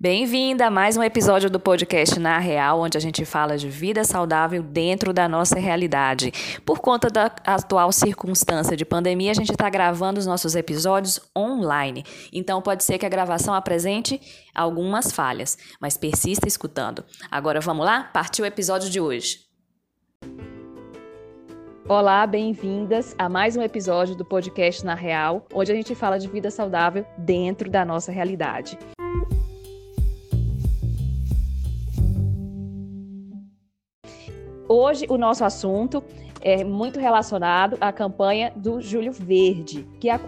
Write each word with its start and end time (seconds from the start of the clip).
Bem-vinda 0.00 0.66
a 0.66 0.70
mais 0.70 0.96
um 0.96 1.02
episódio 1.02 1.50
do 1.50 1.58
podcast 1.58 2.20
Na 2.20 2.38
Real, 2.38 2.78
onde 2.78 2.96
a 2.96 3.00
gente 3.00 3.24
fala 3.24 3.58
de 3.58 3.68
vida 3.68 4.04
saudável 4.04 4.62
dentro 4.62 5.12
da 5.12 5.28
nossa 5.28 5.58
realidade. 5.58 6.32
Por 6.64 6.78
conta 6.78 7.10
da 7.10 7.24
atual 7.44 7.90
circunstância 7.90 8.76
de 8.76 8.84
pandemia, 8.84 9.32
a 9.32 9.34
gente 9.34 9.50
está 9.50 9.68
gravando 9.68 10.20
os 10.20 10.26
nossos 10.26 10.54
episódios 10.54 11.18
online. 11.36 12.04
Então 12.32 12.62
pode 12.62 12.84
ser 12.84 12.96
que 12.96 13.06
a 13.06 13.08
gravação 13.08 13.52
apresente 13.52 14.20
algumas 14.54 15.10
falhas, 15.10 15.58
mas 15.80 15.96
persista 15.96 16.46
escutando. 16.46 17.04
Agora 17.28 17.60
vamos 17.60 17.84
lá? 17.84 18.04
Partiu 18.04 18.44
o 18.44 18.48
episódio 18.48 18.88
de 18.88 19.00
hoje. 19.00 19.40
Olá, 21.88 22.24
bem-vindas 22.24 23.16
a 23.18 23.28
mais 23.28 23.56
um 23.56 23.62
episódio 23.62 24.14
do 24.14 24.24
podcast 24.24 24.84
Na 24.84 24.94
Real, 24.94 25.44
onde 25.52 25.72
a 25.72 25.74
gente 25.74 25.92
fala 25.96 26.20
de 26.20 26.28
vida 26.28 26.52
saudável 26.52 27.04
dentro 27.18 27.68
da 27.68 27.84
nossa 27.84 28.12
realidade. 28.12 28.78
Hoje 34.70 35.06
o 35.08 35.16
nosso 35.16 35.46
assunto 35.46 36.04
é 36.42 36.62
muito 36.62 37.00
relacionado 37.00 37.78
à 37.80 37.90
campanha 37.90 38.52
do 38.54 38.82
Júlio 38.82 39.12
Verde, 39.12 39.88
que 39.98 40.10
é 40.10 40.12
a 40.12 40.20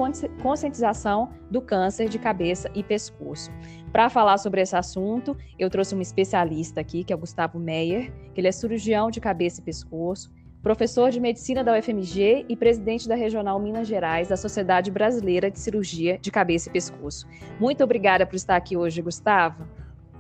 conscientização 0.43 1.29
do 1.51 1.61
câncer 1.61 2.09
de 2.09 2.19
cabeça 2.19 2.71
e 2.75 2.83
pescoço. 2.83 3.51
Para 3.93 4.09
falar 4.09 4.39
sobre 4.39 4.63
esse 4.63 4.75
assunto, 4.75 5.37
eu 5.59 5.69
trouxe 5.69 5.95
um 5.95 6.01
especialista 6.01 6.81
aqui, 6.81 7.05
que 7.05 7.13
é 7.13 7.17
o 7.17 7.19
Gustavo 7.19 7.59
Meyer, 7.59 8.11
que 8.33 8.41
ele 8.41 8.49
é 8.49 8.53
cirurgião 8.53 9.11
de 9.11 9.21
cabeça 9.21 9.61
e 9.61 9.65
pescoço, 9.65 10.33
professor 10.63 11.11
de 11.11 11.21
medicina 11.21 11.63
da 11.63 11.79
UFMG 11.79 12.47
e 12.49 12.57
presidente 12.57 13.07
da 13.07 13.15
Regional 13.15 13.61
Minas 13.61 13.87
Gerais 13.87 14.29
da 14.29 14.39
Sociedade 14.39 14.91
Brasileira 14.91 15.51
de 15.51 15.59
Cirurgia 15.59 16.19
de 16.19 16.31
Cabeça 16.31 16.71
e 16.71 16.73
Pescoço. 16.73 17.27
Muito 17.61 17.85
obrigada 17.85 18.25
por 18.25 18.37
estar 18.37 18.57
aqui 18.57 18.75
hoje, 18.75 19.03
Gustavo. 19.03 19.67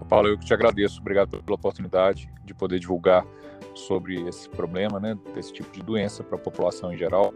Paulo, 0.05 0.29
eu 0.29 0.39
que 0.39 0.45
te 0.45 0.55
agradeço. 0.55 1.01
Obrigado 1.01 1.43
pela 1.43 1.55
oportunidade 1.55 2.31
de 2.45 2.55
poder 2.55 2.79
divulgar 2.79 3.25
sobre 3.75 4.27
esse 4.29 4.49
problema, 4.49 4.99
né, 4.99 5.17
desse 5.35 5.53
tipo 5.53 5.71
de 5.73 5.83
doença 5.83 6.23
para 6.23 6.37
a 6.37 6.41
população 6.41 6.93
em 6.93 6.97
geral, 6.97 7.33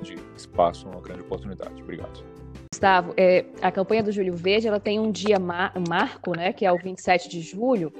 de 0.00 0.16
espaço, 0.36 0.88
uma 0.88 1.00
grande 1.00 1.22
oportunidade. 1.22 1.82
Obrigado. 1.82 2.24
Gustavo, 2.72 3.14
é, 3.16 3.44
a 3.60 3.70
campanha 3.70 4.02
do 4.02 4.10
Júlio 4.10 4.34
Verde 4.34 4.66
ela 4.66 4.80
tem 4.80 4.98
um 4.98 5.10
dia 5.10 5.38
mar 5.38 5.72
marco, 5.88 6.36
né, 6.36 6.52
que 6.52 6.66
é 6.66 6.72
o 6.72 6.76
27 6.76 7.28
de 7.28 7.40
julho, 7.40 7.92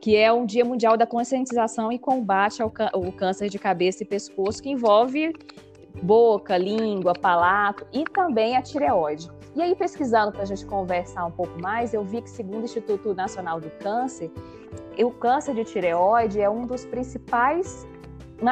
que 0.00 0.16
é 0.16 0.32
um 0.32 0.44
Dia 0.44 0.64
Mundial 0.64 0.96
da 0.96 1.06
Conscientização 1.06 1.90
e 1.90 1.98
Combate 1.98 2.62
ao, 2.62 2.72
ao 2.92 3.12
Câncer 3.12 3.48
de 3.48 3.58
Cabeça 3.58 4.02
e 4.02 4.06
Pescoço, 4.06 4.62
que 4.62 4.70
envolve 4.70 5.32
boca, 6.02 6.56
língua, 6.56 7.14
palato 7.14 7.86
e 7.92 8.04
também 8.04 8.56
a 8.56 8.62
tireoide. 8.62 9.30
E 9.54 9.62
aí, 9.62 9.74
pesquisando 9.76 10.32
para 10.32 10.42
a 10.42 10.44
gente 10.44 10.66
conversar 10.66 11.24
um 11.24 11.30
pouco 11.30 11.60
mais, 11.60 11.94
eu 11.94 12.02
vi 12.02 12.20
que, 12.20 12.28
segundo 12.28 12.62
o 12.62 12.64
Instituto 12.64 13.14
Nacional 13.14 13.60
do 13.60 13.70
Câncer, 13.70 14.30
o 14.98 15.10
câncer 15.12 15.54
de 15.54 15.64
tireoide 15.64 16.40
é 16.40 16.50
um 16.50 16.62
dos 16.62 16.84
principais, 16.84 17.86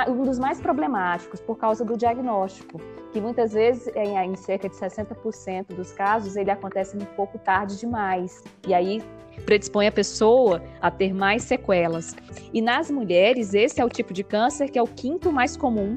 um 0.08 0.22
dos 0.22 0.38
mais 0.38 0.60
problemáticos 0.60 1.40
por 1.40 1.58
causa 1.58 1.84
do 1.84 1.96
diagnóstico, 1.96 2.80
que 3.10 3.20
muitas 3.20 3.52
vezes, 3.52 3.88
em, 3.96 4.36
cerca 4.36 4.68
de 4.68 4.76
60% 4.76 5.74
dos 5.74 5.90
casos, 5.90 6.36
ele 6.36 6.52
acontece 6.52 6.96
um 6.96 7.04
pouco 7.16 7.36
tarde 7.36 7.78
demais. 7.80 8.40
E 8.66 8.72
aí 8.72 9.02
predispõe 9.44 9.88
a 9.88 9.92
pessoa 9.92 10.62
a 10.80 10.88
ter 10.88 11.12
mais 11.12 11.42
sequelas. 11.42 12.14
E 12.52 12.62
nas 12.62 12.92
mulheres, 12.92 13.54
esse 13.54 13.80
é 13.80 13.84
o 13.84 13.88
tipo 13.88 14.12
de 14.12 14.22
câncer 14.22 14.70
que 14.70 14.78
é 14.78 14.82
o 14.82 14.86
quinto 14.86 15.32
mais 15.32 15.56
comum, 15.56 15.96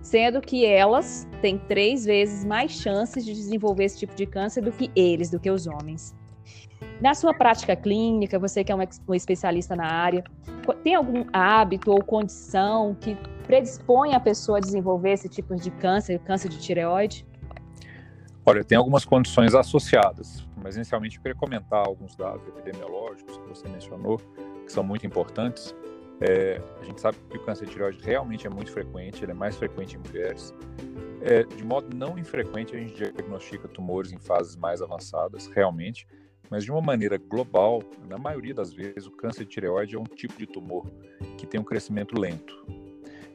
sendo 0.00 0.40
que 0.40 0.64
elas 0.64 1.28
têm 1.46 1.58
três 1.58 2.04
vezes 2.04 2.44
mais 2.44 2.72
chances 2.72 3.24
de 3.24 3.32
desenvolver 3.32 3.84
esse 3.84 3.98
tipo 4.00 4.16
de 4.16 4.26
câncer 4.26 4.62
do 4.62 4.72
que 4.72 4.90
eles, 4.96 5.30
do 5.30 5.38
que 5.38 5.48
os 5.48 5.68
homens. 5.68 6.12
Na 7.00 7.14
sua 7.14 7.32
prática 7.32 7.76
clínica, 7.76 8.36
você 8.36 8.64
que 8.64 8.72
é 8.72 8.74
um 8.74 8.82
especialista 9.14 9.76
na 9.76 9.86
área, 9.86 10.24
tem 10.82 10.96
algum 10.96 11.24
hábito 11.32 11.92
ou 11.92 12.02
condição 12.02 12.96
que 13.00 13.16
predispõe 13.46 14.12
a 14.14 14.18
pessoa 14.18 14.58
a 14.58 14.60
desenvolver 14.60 15.12
esse 15.12 15.28
tipo 15.28 15.54
de 15.54 15.70
câncer, 15.70 16.18
câncer 16.18 16.48
de 16.48 16.58
tireoide? 16.58 17.24
Olha, 18.44 18.64
tem 18.64 18.76
algumas 18.76 19.04
condições 19.04 19.54
associadas, 19.54 20.44
mas 20.56 20.74
inicialmente 20.74 21.16
eu 21.16 21.22
queria 21.22 21.36
comentar 21.36 21.86
alguns 21.86 22.16
dados 22.16 22.44
epidemiológicos 22.48 23.36
que 23.36 23.48
você 23.48 23.68
mencionou, 23.68 24.20
que 24.64 24.72
são 24.72 24.82
muito 24.82 25.06
importantes. 25.06 25.72
É, 26.20 26.60
a 26.80 26.84
gente 26.84 27.00
sabe 27.00 27.18
que 27.28 27.36
o 27.36 27.44
câncer 27.44 27.66
de 27.66 27.72
tireoide 27.72 28.02
realmente 28.02 28.46
é 28.46 28.50
muito 28.50 28.72
frequente, 28.72 29.22
ele 29.22 29.32
é 29.32 29.34
mais 29.34 29.56
frequente 29.56 29.96
em 29.96 29.98
mulheres. 29.98 30.54
É, 31.20 31.42
de 31.42 31.64
modo 31.64 31.94
não 31.94 32.18
infrequente, 32.18 32.74
a 32.74 32.78
gente 32.78 32.94
diagnostica 32.94 33.68
tumores 33.68 34.12
em 34.12 34.18
fases 34.18 34.56
mais 34.56 34.80
avançadas, 34.80 35.46
realmente, 35.48 36.06
mas 36.50 36.64
de 36.64 36.70
uma 36.70 36.80
maneira 36.80 37.18
global, 37.18 37.82
na 38.08 38.18
maioria 38.18 38.54
das 38.54 38.72
vezes, 38.72 39.06
o 39.06 39.10
câncer 39.10 39.44
de 39.44 39.50
tireoide 39.50 39.96
é 39.96 39.98
um 39.98 40.04
tipo 40.04 40.38
de 40.38 40.46
tumor 40.46 40.86
que 41.36 41.46
tem 41.46 41.60
um 41.60 41.64
crescimento 41.64 42.18
lento. 42.18 42.54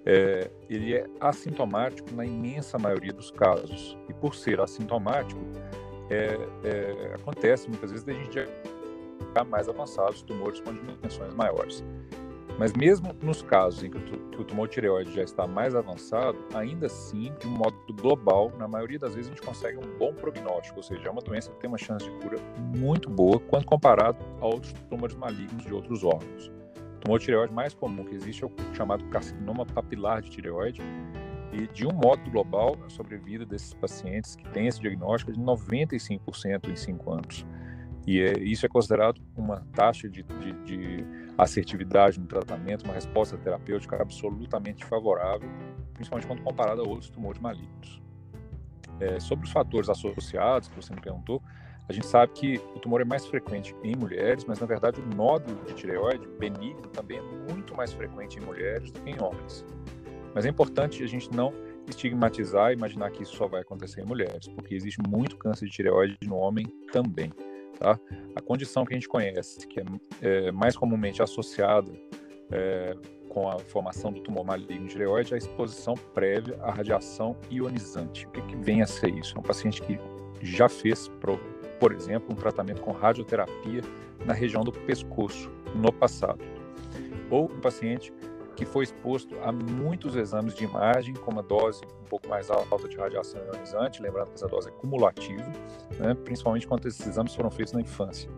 É, 0.05 0.49
ele 0.69 0.95
é 0.95 1.05
assintomático 1.19 2.11
na 2.15 2.25
imensa 2.25 2.79
maioria 2.79 3.13
dos 3.13 3.29
casos. 3.29 3.97
E 4.09 4.13
por 4.13 4.33
ser 4.33 4.59
assintomático, 4.59 5.41
é, 6.09 6.37
é, 6.63 7.15
acontece 7.15 7.69
muitas 7.69 7.91
vezes 7.91 8.05
da 8.05 8.13
gente 8.13 8.39
mais 9.47 9.69
avançados, 9.69 10.21
tumores 10.23 10.59
com 10.59 10.73
dimensões 10.73 11.33
maiores. 11.33 11.83
Mas 12.57 12.73
mesmo 12.73 13.13
nos 13.23 13.41
casos 13.41 13.83
em 13.83 13.89
que 13.89 13.97
o 13.97 14.43
tumor 14.43 14.67
tireoide 14.67 15.13
já 15.13 15.23
está 15.23 15.47
mais 15.47 15.75
avançado, 15.75 16.37
ainda 16.53 16.85
assim, 16.85 17.33
de 17.39 17.47
um 17.47 17.51
modo 17.51 17.75
global, 17.93 18.51
na 18.57 18.67
maioria 18.67 18.99
das 18.99 19.15
vezes 19.15 19.31
a 19.31 19.33
gente 19.33 19.45
consegue 19.45 19.77
um 19.77 19.97
bom 19.97 20.13
prognóstico, 20.13 20.77
ou 20.77 20.83
seja, 20.83 21.07
é 21.07 21.09
uma 21.09 21.21
doença 21.21 21.51
que 21.51 21.59
tem 21.59 21.67
uma 21.67 21.77
chance 21.77 22.05
de 22.05 22.11
cura 22.19 22.37
muito 22.77 23.09
boa 23.09 23.39
quando 23.39 23.65
comparado 23.65 24.19
a 24.39 24.45
outros 24.45 24.73
tumores 24.89 25.15
malignos 25.15 25.63
de 25.63 25.73
outros 25.73 26.03
órgãos. 26.03 26.51
O 26.97 26.99
tumor 27.01 27.19
tireoide 27.19 27.53
mais 27.53 27.73
comum 27.73 28.05
que 28.05 28.13
existe 28.13 28.43
é 28.43 28.47
o 28.47 28.51
chamado 28.75 29.03
carcinoma 29.05 29.65
papilar 29.65 30.21
de 30.21 30.29
tireoide, 30.29 30.81
e 31.51 31.67
de 31.67 31.85
um 31.85 31.91
modo 31.91 32.29
global, 32.31 32.77
a 32.85 32.89
sobrevida 32.89 33.45
desses 33.45 33.73
pacientes 33.73 34.35
que 34.35 34.47
têm 34.51 34.67
esse 34.67 34.79
diagnóstico 34.79 35.31
é 35.31 35.33
de 35.33 35.41
95% 35.41 36.69
em 36.69 36.75
5 36.75 37.11
anos. 37.11 37.45
E 38.05 38.19
é, 38.19 38.39
isso 38.39 38.65
é 38.65 38.69
considerado 38.69 39.21
uma 39.35 39.65
taxa 39.73 40.09
de, 40.09 40.23
de, 40.23 40.51
de, 40.63 41.05
assertividade 41.37 42.19
no 42.19 42.25
tratamento, 42.25 42.83
uma 42.83 42.93
resposta 42.93 43.37
terapêutica 43.37 44.01
absolutamente 44.01 44.85
favorável, 44.85 45.49
principalmente 45.93 46.27
quando 46.27 46.41
comparada 46.41 46.81
a 46.81 46.87
outros 46.87 47.09
tumores 47.09 47.39
malignos. 47.39 48.01
É, 48.99 49.19
sobre 49.19 49.45
os 49.45 49.51
fatores 49.51 49.89
associados, 49.89 50.67
que 50.67 50.75
você 50.75 50.93
me 50.93 51.01
perguntou, 51.01 51.41
a 51.89 51.93
gente 51.93 52.05
sabe 52.05 52.31
que 52.33 52.61
o 52.75 52.79
tumor 52.79 53.01
é 53.01 53.05
mais 53.05 53.25
frequente 53.25 53.75
em 53.83 53.95
mulheres, 53.95 54.45
mas 54.45 54.59
na 54.59 54.67
verdade 54.67 55.01
o 55.01 55.15
nódulo 55.15 55.63
de 55.65 55.73
tireoide 55.73 56.27
benigno 56.39 56.87
também 56.89 57.17
é 57.17 57.51
muito 57.51 57.75
mais 57.75 57.91
frequente 57.91 58.39
em 58.39 58.41
mulheres 58.41 58.91
do 58.91 59.01
que 59.01 59.09
em 59.09 59.21
homens. 59.21 59.65
Mas 60.33 60.45
é 60.45 60.49
importante 60.49 61.03
a 61.03 61.07
gente 61.07 61.29
não 61.35 61.53
estigmatizar 61.89 62.71
e 62.71 62.75
imaginar 62.75 63.11
que 63.11 63.23
isso 63.23 63.35
só 63.35 63.47
vai 63.47 63.61
acontecer 63.61 64.01
em 64.01 64.05
mulheres, 64.05 64.47
porque 64.47 64.75
existe 64.75 65.01
muito 65.07 65.37
câncer 65.37 65.65
de 65.65 65.71
tireoide 65.71 66.17
no 66.25 66.35
homem 66.37 66.65
também. 66.91 67.31
Tá? 67.81 67.99
A 68.35 68.41
condição 68.41 68.85
que 68.85 68.93
a 68.93 68.95
gente 68.95 69.09
conhece, 69.09 69.67
que 69.67 69.79
é, 69.79 69.83
é 70.21 70.51
mais 70.51 70.77
comumente 70.77 71.19
associada 71.19 71.91
é, 72.51 72.95
com 73.27 73.49
a 73.49 73.57
formação 73.57 74.13
do 74.13 74.21
tumor 74.21 74.45
maligno 74.45 74.85
de 74.85 74.91
tireoide, 74.91 75.33
é 75.33 75.35
a 75.35 75.37
exposição 75.39 75.95
prévia 76.13 76.59
à 76.61 76.69
radiação 76.69 77.35
ionizante. 77.49 78.27
O 78.27 78.29
que, 78.29 78.41
que 78.43 78.55
vem 78.55 78.83
a 78.83 78.85
ser 78.85 79.09
isso? 79.15 79.35
É 79.35 79.39
um 79.39 79.43
paciente 79.43 79.81
que 79.81 79.99
já 80.43 80.69
fez, 80.69 81.07
por, 81.07 81.39
por 81.79 81.91
exemplo, 81.91 82.31
um 82.31 82.35
tratamento 82.35 82.81
com 82.81 82.91
radioterapia 82.91 83.81
na 84.27 84.33
região 84.33 84.63
do 84.63 84.71
pescoço 84.71 85.49
no 85.73 85.91
passado. 85.91 86.39
Ou 87.31 87.45
um 87.45 87.59
paciente 87.61 88.13
que 88.55 88.65
foi 88.65 88.83
exposto 88.83 89.35
a 89.43 89.51
muitos 89.51 90.15
exames 90.15 90.53
de 90.53 90.63
imagem 90.63 91.13
com 91.15 91.31
uma 91.31 91.43
dose 91.43 91.81
um 92.01 92.05
pouco 92.05 92.27
mais 92.27 92.49
alta 92.49 92.87
de 92.87 92.97
radiação 92.97 93.41
ionizante, 93.45 94.01
lembrando 94.01 94.27
que 94.27 94.35
essa 94.35 94.47
dose 94.47 94.69
é 94.69 94.71
cumulativa, 94.71 95.51
né, 95.97 96.13
principalmente 96.13 96.67
quando 96.67 96.85
esses 96.87 97.05
exames 97.05 97.33
foram 97.33 97.49
feitos 97.49 97.73
na 97.73 97.81
infância. 97.81 98.29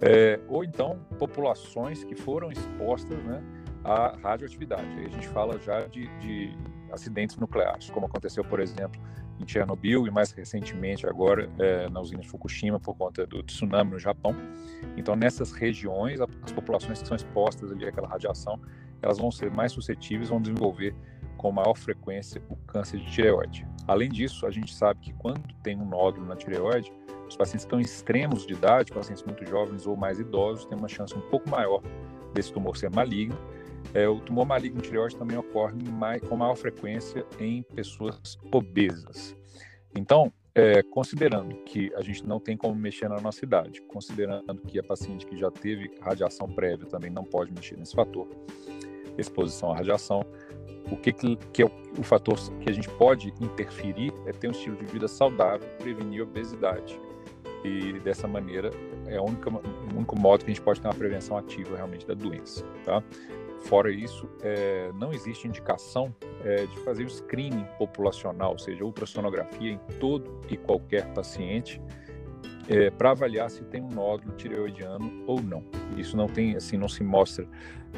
É, 0.00 0.40
ou 0.48 0.64
então 0.64 0.98
populações 1.18 2.02
que 2.02 2.14
foram 2.14 2.50
expostas 2.50 3.22
né, 3.24 3.42
à 3.84 4.16
radioatividade. 4.22 4.86
Aí 4.98 5.06
a 5.06 5.08
gente 5.08 5.28
fala 5.28 5.58
já 5.60 5.86
de, 5.86 6.08
de 6.18 6.56
acidentes 6.90 7.36
nucleares, 7.36 7.88
como 7.90 8.06
aconteceu, 8.06 8.44
por 8.44 8.60
exemplo, 8.60 9.00
em 9.40 9.48
Chernobyl 9.48 10.06
e 10.06 10.10
mais 10.10 10.32
recentemente 10.32 11.06
agora 11.06 11.48
é, 11.58 11.88
na 11.88 12.00
usina 12.00 12.20
de 12.20 12.28
Fukushima 12.28 12.78
por 12.78 12.96
conta 12.96 13.26
do 13.26 13.42
tsunami 13.42 13.92
no 13.92 13.98
Japão. 13.98 14.34
Então 14.96 15.16
nessas 15.16 15.52
regiões 15.52 16.20
as 16.20 16.52
populações 16.52 17.00
que 17.00 17.08
são 17.08 17.16
expostas 17.16 17.72
ali 17.72 17.86
àquela 17.86 18.08
radiação 18.08 18.60
elas 19.02 19.18
vão 19.18 19.30
ser 19.30 19.50
mais 19.50 19.72
suscetíveis, 19.72 20.28
vão 20.28 20.40
desenvolver 20.40 20.94
com 21.36 21.50
maior 21.50 21.74
frequência 21.74 22.40
o 22.48 22.56
câncer 22.56 23.00
de 23.00 23.10
tireoide. 23.10 23.66
Além 23.86 24.08
disso, 24.08 24.46
a 24.46 24.50
gente 24.50 24.72
sabe 24.72 25.00
que 25.00 25.12
quando 25.14 25.42
tem 25.62 25.76
um 25.76 25.84
nódulo 25.84 26.24
na 26.24 26.36
tireoide, 26.36 26.92
os 27.28 27.36
pacientes 27.36 27.64
estão 27.64 27.80
em 27.80 27.82
extremos 27.82 28.46
de 28.46 28.52
idade, 28.52 28.92
pacientes 28.92 29.24
muito 29.24 29.44
jovens 29.44 29.86
ou 29.86 29.96
mais 29.96 30.20
idosos, 30.20 30.64
têm 30.66 30.78
uma 30.78 30.88
chance 30.88 31.14
um 31.14 31.20
pouco 31.22 31.50
maior 31.50 31.82
desse 32.32 32.52
tumor 32.52 32.76
ser 32.76 32.90
maligno. 32.90 33.36
É, 33.92 34.08
o 34.08 34.20
tumor 34.20 34.46
maligno 34.46 34.80
de 34.80 34.88
tireoide 34.88 35.16
também 35.16 35.36
ocorre 35.36 35.74
mais, 35.90 36.22
com 36.22 36.36
maior 36.36 36.54
frequência 36.54 37.26
em 37.40 37.62
pessoas 37.62 38.38
obesas. 38.52 39.36
Então, 39.96 40.32
é, 40.54 40.82
considerando 40.82 41.56
que 41.64 41.92
a 41.94 42.02
gente 42.02 42.26
não 42.26 42.38
tem 42.38 42.56
como 42.56 42.74
mexer 42.74 43.08
na 43.08 43.20
nossa 43.20 43.44
idade, 43.44 43.80
considerando 43.82 44.60
que 44.62 44.78
a 44.78 44.82
paciente 44.82 45.26
que 45.26 45.36
já 45.36 45.50
teve 45.50 45.90
radiação 46.00 46.46
prévia 46.46 46.86
também 46.86 47.10
não 47.10 47.24
pode 47.24 47.52
mexer 47.52 47.76
nesse 47.76 47.94
fator, 47.94 48.28
exposição 49.18 49.72
à 49.72 49.76
radiação, 49.76 50.24
o 50.90 50.96
que, 50.96 51.12
que 51.12 51.62
é 51.62 51.64
o, 51.64 51.70
o, 51.98 52.02
fator 52.02 52.38
que 52.60 52.68
a 52.68 52.72
gente 52.72 52.88
pode 52.90 53.32
interferir 53.40 54.12
é 54.26 54.32
ter 54.32 54.48
um 54.48 54.50
estilo 54.50 54.76
de 54.76 54.84
vida 54.86 55.08
saudável, 55.08 55.68
prevenir 55.78 56.22
obesidade. 56.22 57.00
E 57.64 57.98
dessa 58.00 58.26
maneira 58.26 58.70
é 59.06 59.20
o 59.20 59.24
único 59.24 60.18
modo 60.18 60.44
que 60.44 60.50
a 60.50 60.54
gente 60.54 60.62
pode 60.62 60.80
ter 60.80 60.88
uma 60.88 60.94
prevenção 60.94 61.36
ativa 61.36 61.76
realmente 61.76 62.06
da 62.06 62.14
doença. 62.14 62.64
Tá? 62.84 63.02
Fora 63.60 63.90
isso, 63.90 64.28
é, 64.42 64.90
não 64.98 65.12
existe 65.12 65.46
indicação 65.46 66.14
é, 66.44 66.66
de 66.66 66.76
fazer 66.80 67.04
o 67.04 67.08
screening 67.08 67.64
populacional, 67.78 68.52
ou 68.52 68.58
seja, 68.58 68.84
ultrassonografia 68.84 69.70
em 69.70 69.78
todo 70.00 70.40
e 70.50 70.56
qualquer 70.56 71.12
paciente, 71.14 71.80
é, 72.68 72.90
para 72.90 73.10
avaliar 73.12 73.48
se 73.50 73.62
tem 73.64 73.80
um 73.80 73.88
nódulo 73.88 74.34
tireoidiano 74.34 75.24
ou 75.26 75.40
não. 75.40 75.64
Isso 75.98 76.16
não 76.16 76.26
tem, 76.26 76.56
assim, 76.56 76.76
não 76.76 76.88
se 76.88 77.02
mostra 77.02 77.46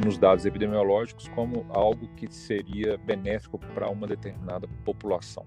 nos 0.05 0.19
dados 0.19 0.45
epidemiológicos 0.45 1.29
como 1.29 1.67
algo 1.71 2.09
que 2.17 2.33
seria 2.33 2.99
benéfico 2.99 3.59
para 3.59 3.89
uma 3.89 4.07
determinada 4.07 4.69
população. 4.85 5.47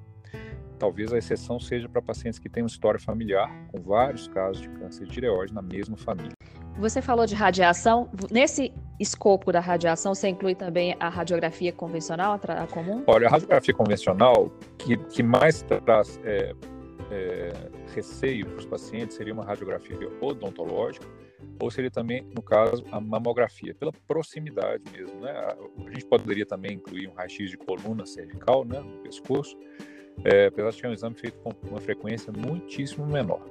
Talvez 0.79 1.11
a 1.11 1.17
exceção 1.17 1.59
seja 1.59 1.89
para 1.89 2.01
pacientes 2.01 2.37
que 2.37 2.47
têm 2.47 2.63
uma 2.63 2.67
história 2.67 2.99
familiar 2.99 3.51
com 3.71 3.81
vários 3.81 4.27
casos 4.27 4.61
de 4.61 4.69
câncer 4.69 5.05
de 5.05 5.11
tireoide 5.11 5.53
na 5.53 5.61
mesma 5.61 5.97
família. 5.97 6.33
Você 6.77 7.01
falou 7.01 7.25
de 7.25 7.33
radiação. 7.33 8.07
Nesse 8.29 8.71
escopo 8.99 9.51
da 9.51 9.59
radiação, 9.59 10.13
você 10.13 10.27
inclui 10.27 10.53
também 10.53 10.95
a 10.99 11.09
radiografia 11.09 11.73
convencional, 11.73 12.39
a 12.47 12.67
comum? 12.67 13.03
Olha, 13.07 13.27
a 13.27 13.31
radiografia 13.31 13.73
convencional, 13.73 14.51
que, 14.77 14.95
que 14.97 15.23
mais 15.23 15.63
traz 15.63 16.19
é, 16.23 16.53
é, 17.09 17.53
receio 17.95 18.45
para 18.45 18.57
os 18.57 18.65
pacientes, 18.67 19.17
seria 19.17 19.33
uma 19.33 19.43
radiografia 19.43 19.97
odontológica, 20.21 21.07
ou 21.59 21.71
seria 21.71 21.91
também, 21.91 22.23
no 22.35 22.41
caso, 22.41 22.83
a 22.91 22.99
mamografia, 22.99 23.73
pela 23.73 23.91
proximidade 24.07 24.83
mesmo. 24.91 25.19
Né? 25.21 25.31
A, 25.31 25.91
gente 25.91 26.05
poderia 26.05 26.45
também 26.45 26.73
incluir 26.73 27.07
um 27.07 27.13
raio-x 27.13 27.49
de 27.49 27.57
coluna 27.57 28.05
cervical, 28.05 28.65
né, 28.65 28.79
no 28.79 29.01
pescoço, 29.01 29.57
é, 30.23 30.47
apesar 30.47 30.71
de 30.71 30.85
é 30.85 30.89
um 30.89 30.93
exame 30.93 31.15
feito 31.15 31.37
com 31.39 31.51
uma 31.67 31.79
frequência 31.79 32.31
muitíssimo 32.31 33.05
menor. 33.05 33.41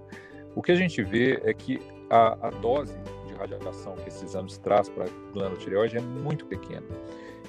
O 0.54 0.62
que 0.62 0.72
a 0.72 0.74
gente 0.74 1.02
vê 1.02 1.40
é 1.44 1.52
que 1.52 1.80
a, 2.10 2.48
a 2.48 2.50
dose 2.50 2.96
de 3.26 3.34
radiação 3.34 3.94
que 3.96 4.08
esses 4.08 4.22
exames 4.22 4.58
traz 4.58 4.88
para 4.88 5.04
a 5.04 5.08
glândula 5.32 5.56
tireoide 5.56 5.98
é 5.98 6.00
muito 6.00 6.46
pequena. 6.46 6.86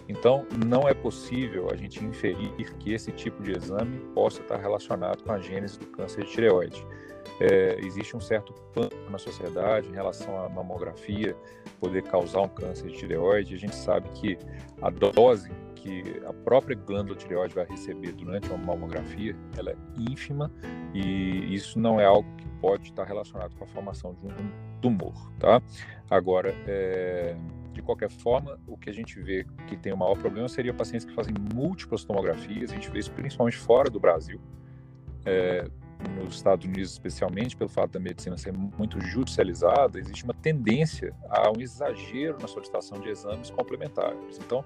Então, 0.10 0.46
não 0.66 0.88
é 0.88 0.94
possível 0.94 1.70
a 1.72 1.76
gente 1.76 2.04
inferir 2.04 2.52
que 2.80 2.94
esse 2.94 3.12
tipo 3.12 3.44
de 3.44 3.52
exame 3.52 4.00
possa 4.14 4.42
estar 4.42 4.58
relacionado 4.58 5.24
com 5.24 5.32
a 5.32 5.40
gênese 5.40 5.78
do 5.80 5.86
câncer 5.88 6.24
de 6.24 6.32
tireoide. 6.32 6.86
É, 7.40 7.80
existe 7.82 8.16
um 8.18 8.20
certo 8.20 8.54
pânico 8.74 9.12
na 9.12 9.18
sociedade 9.18 9.88
em 9.90 9.94
relação 9.94 10.44
à 10.44 10.50
mamografia 10.50 11.36
poder 11.80 12.02
causar 12.04 12.42
um 12.42 12.48
câncer 12.48 12.90
de 12.90 12.98
tireoide. 12.98 13.54
A 13.54 13.60
gente 13.60 13.76
sabe 13.76 14.10
que 14.10 14.38
a 14.82 14.90
dose 14.90 15.52
que 15.76 16.22
a 16.26 16.34
própria 16.34 16.76
glândula 16.76 17.18
tireoide 17.18 17.56
vai 17.56 17.66
receber 17.66 18.12
durante 18.12 18.50
uma 18.50 18.58
mamografia, 18.58 19.36
ela 19.56 19.72
é 19.72 19.76
ínfima 19.98 20.52
e 20.94 21.54
isso 21.54 21.80
não 21.80 22.00
é 22.00 22.06
algo 22.06 22.28
que 22.36 22.48
pode 22.60 22.90
estar 22.90 23.06
relacionado 23.06 23.56
com 23.56 23.64
a 23.64 23.68
formação 23.68 24.14
de 24.14 24.26
um 24.26 24.52
tumor, 24.82 25.32
tá? 25.40 25.62
Agora, 26.10 26.54
é, 26.68 27.36
de 27.72 27.82
qualquer 27.82 28.10
forma, 28.10 28.60
o 28.68 28.76
que 28.76 28.90
a 28.90 28.94
gente 28.94 29.20
vê 29.22 29.46
que 29.68 29.78
tem 29.78 29.94
o 29.94 29.98
maior 29.98 30.18
problema 30.18 30.50
seria 30.50 30.74
pacientes 30.74 31.06
que 31.06 31.14
fazem 31.14 31.34
múltiplas 31.54 32.04
tomografias, 32.04 32.72
a 32.72 32.76
gente 32.76 32.90
vê 32.90 33.00
isso 33.00 33.12
principalmente 33.12 33.58
fora 33.58 33.90
do 33.90 34.00
Brasil, 34.00 34.42
é, 35.26 35.70
nos 36.16 36.36
Estados 36.36 36.66
Unidos 36.66 36.92
especialmente, 36.92 37.56
pelo 37.56 37.70
fato 37.70 37.92
da 37.92 38.00
medicina 38.00 38.38
ser 38.38 38.54
muito 38.54 39.00
judicializada, 39.02 40.00
existe 40.00 40.24
uma 40.24 40.34
tendência 40.34 41.16
a 41.30 41.50
um 41.50 41.60
exagero 41.60 42.38
na 42.40 42.48
solicitação 42.48 43.00
de 43.00 43.10
exames 43.10 43.50
complementares. 43.50 44.38
Então, 44.38 44.64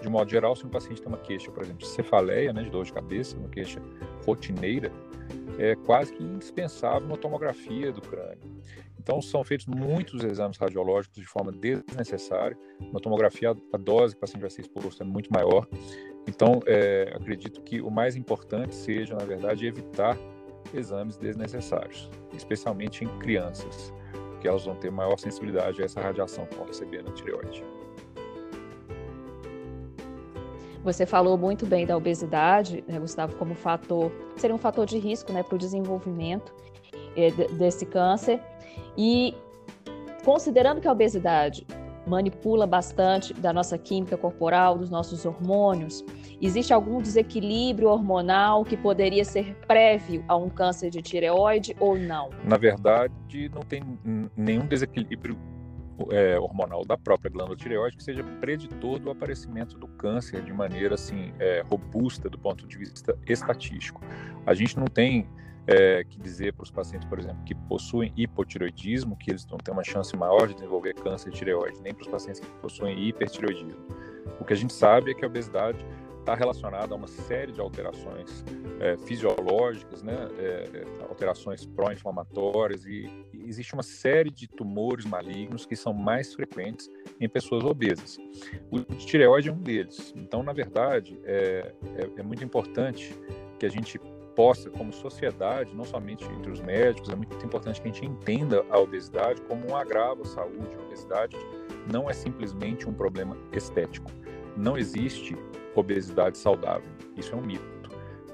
de 0.00 0.08
modo 0.08 0.28
geral, 0.30 0.56
se 0.56 0.66
um 0.66 0.68
paciente 0.68 1.00
tem 1.00 1.08
uma 1.08 1.18
queixa, 1.18 1.50
por 1.50 1.62
exemplo, 1.62 1.80
de 1.80 1.86
cefaleia, 1.86 2.52
né, 2.52 2.62
de 2.64 2.70
dor 2.70 2.84
de 2.84 2.92
cabeça, 2.92 3.36
uma 3.36 3.48
queixa 3.48 3.80
rotineira, 4.26 4.90
é 5.58 5.76
quase 5.76 6.12
que 6.12 6.22
indispensável 6.22 7.06
uma 7.06 7.16
tomografia 7.16 7.92
do 7.92 8.00
crânio. 8.00 8.38
Então, 8.98 9.20
são 9.20 9.42
feitos 9.42 9.66
muitos 9.66 10.22
exames 10.22 10.56
radiológicos 10.56 11.18
de 11.18 11.26
forma 11.26 11.50
desnecessária. 11.50 12.56
Uma 12.80 13.00
tomografia, 13.00 13.50
a 13.50 13.76
dose 13.76 14.14
que 14.14 14.18
o 14.18 14.20
paciente 14.20 14.40
vai 14.40 14.50
ser 14.50 14.60
exposto 14.60 15.02
é 15.02 15.06
muito 15.06 15.32
maior. 15.32 15.66
Então, 16.28 16.60
é, 16.66 17.12
acredito 17.14 17.60
que 17.62 17.80
o 17.80 17.90
mais 17.90 18.14
importante 18.14 18.74
seja, 18.74 19.16
na 19.16 19.24
verdade, 19.24 19.66
evitar 19.66 20.16
exames 20.74 21.16
desnecessários, 21.16 22.10
especialmente 22.32 23.04
em 23.04 23.08
crianças, 23.18 23.92
que 24.40 24.48
elas 24.48 24.64
vão 24.64 24.74
ter 24.74 24.90
maior 24.90 25.18
sensibilidade 25.18 25.80
a 25.82 25.84
essa 25.84 26.00
radiação 26.00 26.46
que 26.46 26.56
vão 26.56 26.66
receber 26.66 27.02
na 27.02 27.12
tireoide. 27.12 27.64
Você 30.82 31.06
falou 31.06 31.38
muito 31.38 31.64
bem 31.64 31.86
da 31.86 31.96
obesidade, 31.96 32.82
né, 32.88 32.98
Gustavo, 32.98 33.36
como 33.36 33.54
fator, 33.54 34.10
seria 34.36 34.54
um 34.54 34.58
fator 34.58 34.84
de 34.84 34.98
risco 34.98 35.32
né, 35.32 35.42
para 35.42 35.54
o 35.54 35.58
desenvolvimento 35.58 36.52
é, 37.16 37.30
desse 37.30 37.86
câncer. 37.86 38.40
E 38.98 39.32
considerando 40.24 40.80
que 40.80 40.88
a 40.88 40.92
obesidade 40.92 41.64
manipula 42.04 42.66
bastante 42.66 43.32
da 43.32 43.52
nossa 43.52 43.78
química 43.78 44.16
corporal, 44.16 44.76
dos 44.76 44.90
nossos 44.90 45.24
hormônios, 45.24 46.04
existe 46.42 46.72
algum 46.72 47.00
desequilíbrio 47.00 47.88
hormonal 47.88 48.64
que 48.64 48.76
poderia 48.76 49.24
ser 49.24 49.54
prévio 49.66 50.24
a 50.26 50.36
um 50.36 50.50
câncer 50.50 50.90
de 50.90 51.00
tireoide 51.00 51.76
ou 51.78 51.96
não? 51.96 52.30
Na 52.44 52.56
verdade, 52.56 53.48
não 53.54 53.62
tem 53.62 53.82
nenhum 54.36 54.66
desequilíbrio 54.66 55.38
é, 56.10 56.38
hormonal 56.38 56.84
da 56.84 56.98
própria 56.98 57.30
glândula 57.30 57.56
tireoide 57.56 57.96
que 57.96 58.02
seja 58.02 58.24
preditor 58.40 58.98
do 58.98 59.10
aparecimento 59.10 59.78
do 59.78 59.86
câncer 59.86 60.42
de 60.42 60.52
maneira 60.52 60.94
assim 60.94 61.32
é, 61.38 61.62
robusta 61.70 62.28
do 62.28 62.38
ponto 62.38 62.66
de 62.66 62.76
vista 62.76 63.16
estatístico. 63.26 64.00
A 64.44 64.52
gente 64.52 64.76
não 64.76 64.86
tem 64.86 65.28
é, 65.66 66.02
que 66.02 66.18
dizer 66.18 66.54
para 66.54 66.64
os 66.64 66.70
pacientes, 66.70 67.08
por 67.08 67.18
exemplo, 67.18 67.42
que 67.44 67.54
possuem 67.54 68.12
hipotireoidismo, 68.16 69.16
que 69.16 69.30
eles 69.30 69.44
vão 69.44 69.58
ter 69.58 69.70
uma 69.70 69.84
chance 69.84 70.16
maior 70.16 70.48
de 70.48 70.54
desenvolver 70.54 70.94
câncer 70.94 71.30
de 71.30 71.38
tireoide, 71.38 71.80
nem 71.80 71.94
para 71.94 72.02
os 72.02 72.08
pacientes 72.08 72.40
que 72.40 72.46
possuem 72.60 72.98
hipertireoidismo. 73.08 73.80
O 74.40 74.44
que 74.44 74.52
a 74.52 74.56
gente 74.56 74.72
sabe 74.72 75.12
é 75.12 75.14
que 75.14 75.24
a 75.24 75.28
obesidade 75.28 75.84
está 76.22 76.34
relacionada 76.34 76.94
a 76.94 76.96
uma 76.96 77.08
série 77.08 77.52
de 77.52 77.60
alterações 77.60 78.44
é, 78.80 78.96
fisiológicas, 78.96 80.02
né, 80.02 80.28
é, 80.38 80.70
é 80.72 81.02
alterações 81.08 81.66
pró-inflamatórias 81.66 82.86
e, 82.86 83.10
existe 83.44 83.74
uma 83.74 83.82
série 83.82 84.30
de 84.30 84.46
tumores 84.46 85.04
malignos 85.04 85.66
que 85.66 85.74
são 85.74 85.92
mais 85.92 86.32
frequentes 86.32 86.88
em 87.20 87.28
pessoas 87.28 87.64
obesas. 87.64 88.16
O 88.70 88.80
tireoide 88.80 89.48
é 89.48 89.52
um 89.52 89.58
deles. 89.58 90.14
Então, 90.16 90.44
na 90.44 90.52
verdade, 90.52 91.20
é, 91.24 91.74
é, 91.96 92.20
é 92.20 92.22
muito 92.22 92.44
importante 92.44 93.12
que 93.58 93.66
a 93.66 93.68
gente 93.68 93.98
possa, 94.36 94.70
como 94.70 94.92
sociedade, 94.92 95.74
não 95.74 95.84
somente 95.84 96.24
entre 96.24 96.52
os 96.52 96.60
médicos, 96.60 97.10
é 97.10 97.16
muito 97.16 97.34
importante 97.44 97.82
que 97.82 97.88
a 97.88 97.92
gente 97.92 98.06
entenda 98.06 98.64
a 98.70 98.78
obesidade 98.78 99.42
como 99.42 99.70
um 99.70 99.76
agravo 99.76 100.22
à 100.22 100.26
saúde. 100.26 100.74
A 100.78 100.82
obesidade 100.84 101.36
não 101.92 102.08
é 102.08 102.12
simplesmente 102.12 102.88
um 102.88 102.94
problema 102.94 103.36
estético. 103.52 104.10
Não 104.56 104.76
existe 104.76 105.36
obesidade 105.74 106.38
saudável. 106.38 106.90
Isso 107.16 107.32
é 107.34 107.36
um 107.36 107.42
mito. 107.42 107.72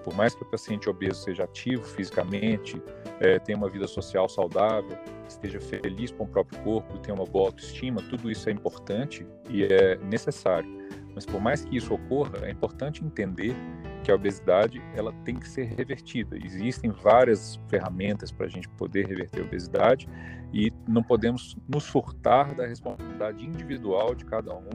Por 0.03 0.15
mais 0.15 0.35
que 0.35 0.43
o 0.43 0.47
paciente 0.47 0.89
obeso 0.89 1.23
seja 1.23 1.45
ativo 1.45 1.85
fisicamente, 1.85 2.81
é, 3.21 3.39
tenha 3.39 3.59
uma 3.59 3.69
vida 3.69 3.87
social 3.87 4.29
saudável, 4.29 4.97
esteja 5.29 5.61
feliz 5.61 6.11
com 6.11 6.25
o 6.25 6.27
próprio 6.27 6.59
corpo, 6.63 6.99
tenha 6.99 7.15
uma 7.15 7.27
boa 7.27 7.49
autoestima, 7.49 8.01
tudo 8.09 8.31
isso 8.31 8.49
é 8.49 8.53
importante 8.53 9.27
e 9.51 9.65
é 9.65 9.97
necessário. 9.97 10.69
Mas 11.15 11.27
por 11.27 11.41
mais 11.41 11.65
que 11.65 11.77
isso 11.77 11.93
ocorra, 11.93 12.47
é 12.47 12.51
importante 12.51 13.05
entender 13.05 13.55
que 14.05 14.11
a 14.11 14.15
obesidade 14.15 14.81
ela 14.95 15.13
tem 15.25 15.35
que 15.35 15.49
ser 15.49 15.65
revertida. 15.65 16.39
Existem 16.43 16.91
várias 16.91 17.61
ferramentas 17.69 18.31
para 18.31 18.47
a 18.47 18.49
gente 18.49 18.69
poder 18.71 19.07
reverter 19.07 19.41
a 19.43 19.45
obesidade 19.45 20.09
e 20.55 20.73
não 20.87 21.03
podemos 21.03 21.57
nos 21.69 21.87
furtar 21.87 22.55
da 22.55 22.67
responsabilidade 22.67 23.45
individual 23.45 24.15
de 24.15 24.25
cada 24.25 24.55
um 24.55 24.71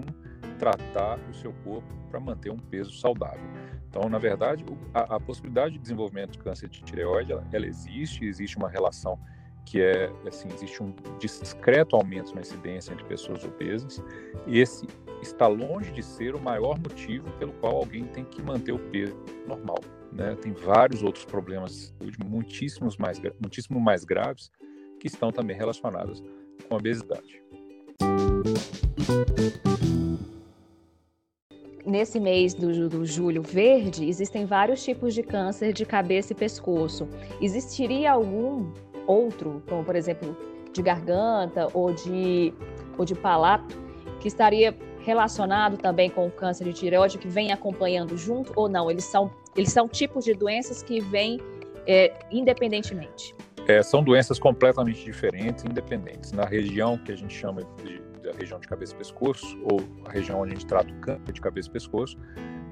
tratar 0.64 1.20
o 1.30 1.34
seu 1.34 1.52
corpo 1.64 1.88
para 2.10 2.20
manter 2.20 2.50
um 2.50 2.58
peso 2.58 2.94
saudável. 2.94 3.44
Então, 3.90 4.10
na 4.10 4.18
verdade, 4.18 4.64
a, 4.94 5.16
a, 5.16 5.20
possibilidade 5.20 5.74
de 5.74 5.80
desenvolvimento 5.80 6.32
de 6.32 6.40
câncer 6.40 6.70
de 6.70 6.82
tireoide, 6.82 7.32
ela, 7.34 7.46
ela 7.52 7.66
existe, 7.66 8.26
existe 8.26 8.58
uma 8.58 8.70
relação 8.70 9.20
que 9.66 9.82
é, 9.82 10.12
assim, 10.28 10.48
existe 10.54 10.82
um 10.82 10.94
discreto 11.20 11.96
aumento 11.96 12.34
na 12.34 12.42
incidência 12.42 12.94
entre 12.94 13.06
pessoas 13.06 13.44
obesas. 13.44 14.04
Esse 14.48 14.88
está 15.22 15.48
longe 15.48 15.92
de 15.92 16.02
ser 16.02 16.34
o 16.34 16.42
maior 16.42 16.78
motivo 16.80 17.30
pelo 17.38 17.54
qual 17.54 17.76
alguém 17.76 18.06
tem 18.06 18.26
que 18.26 18.42
manter 18.42 18.72
o 18.72 18.80
peso 18.80 19.18
normal. 19.48 19.80
Né? 20.12 20.36
Tem 20.36 20.54
vários 20.54 21.04
outros 21.04 21.26
problemas 21.26 21.72
de 21.72 21.86
saúde, 21.88 22.18
muitíssimos 22.26 22.98
mais, 22.98 23.22
muitíssimo 23.40 23.80
mais 23.80 24.04
graves, 24.04 24.50
que 25.00 25.08
estão 25.08 25.32
também 25.32 25.56
relacionados 25.56 26.22
com 26.68 26.76
a 26.76 26.78
obesidade. 26.78 27.42
Nesse 31.86 32.20
mês 32.20 32.54
do, 32.54 32.90
do 32.90 33.06
julho 33.06 33.42
verde, 33.42 34.08
existem 34.08 34.46
vários 34.46 34.84
tipos 34.84 35.14
de 35.14 35.24
câncer 35.24 35.74
de 35.74 35.86
cabeça 35.86 36.34
e 36.34 36.36
pescoço. 36.36 37.08
Existiria 37.42 38.12
algum 38.12 38.72
outro, 39.06 39.62
como 39.68 39.84
por 39.84 39.96
exemplo 39.96 40.36
de 40.72 40.82
garganta 40.82 41.68
ou 41.74 41.94
de, 41.94 42.54
ou 42.98 43.06
de 43.06 43.16
palato, 43.16 43.78
que 44.20 44.28
estaria 44.28 44.76
relacionado 45.00 45.78
também 45.78 46.10
com 46.10 46.28
o 46.28 46.32
câncer 46.32 46.64
de 46.64 46.74
tireoide, 46.74 47.18
que 47.18 47.28
vem 47.28 47.52
acompanhando 47.52 48.18
junto 48.18 48.54
ou 48.56 48.70
não? 48.70 48.90
Eles 48.90 49.04
são, 49.04 49.30
eles 49.56 49.72
são 49.72 49.88
tipos 49.88 50.24
de 50.24 50.34
doenças 50.34 50.82
que 50.82 51.00
vêm 51.02 51.40
é, 51.86 52.14
independentemente. 52.32 53.36
É, 53.68 53.82
são 53.82 54.04
doenças 54.04 54.40
completamente 54.40 55.04
diferentes, 55.04 55.64
independentes. 55.64 56.32
Na 56.32 56.46
região 56.46 56.98
que 56.98 57.12
a 57.12 57.16
gente 57.16 57.34
chama 57.34 57.62
de, 57.84 58.02
região 58.36 58.60
de 58.60 58.68
cabeça 58.68 58.94
e 58.94 58.98
pescoço, 58.98 59.58
ou 59.64 59.80
a 60.06 60.12
região 60.12 60.42
onde 60.42 60.52
a 60.52 60.56
gente 60.56 60.66
trata 60.66 60.92
o 60.92 61.00
câncer 61.00 61.32
de 61.32 61.42
cabeça 61.42 61.70
e 61.70 61.72
pescoço, 61.72 62.18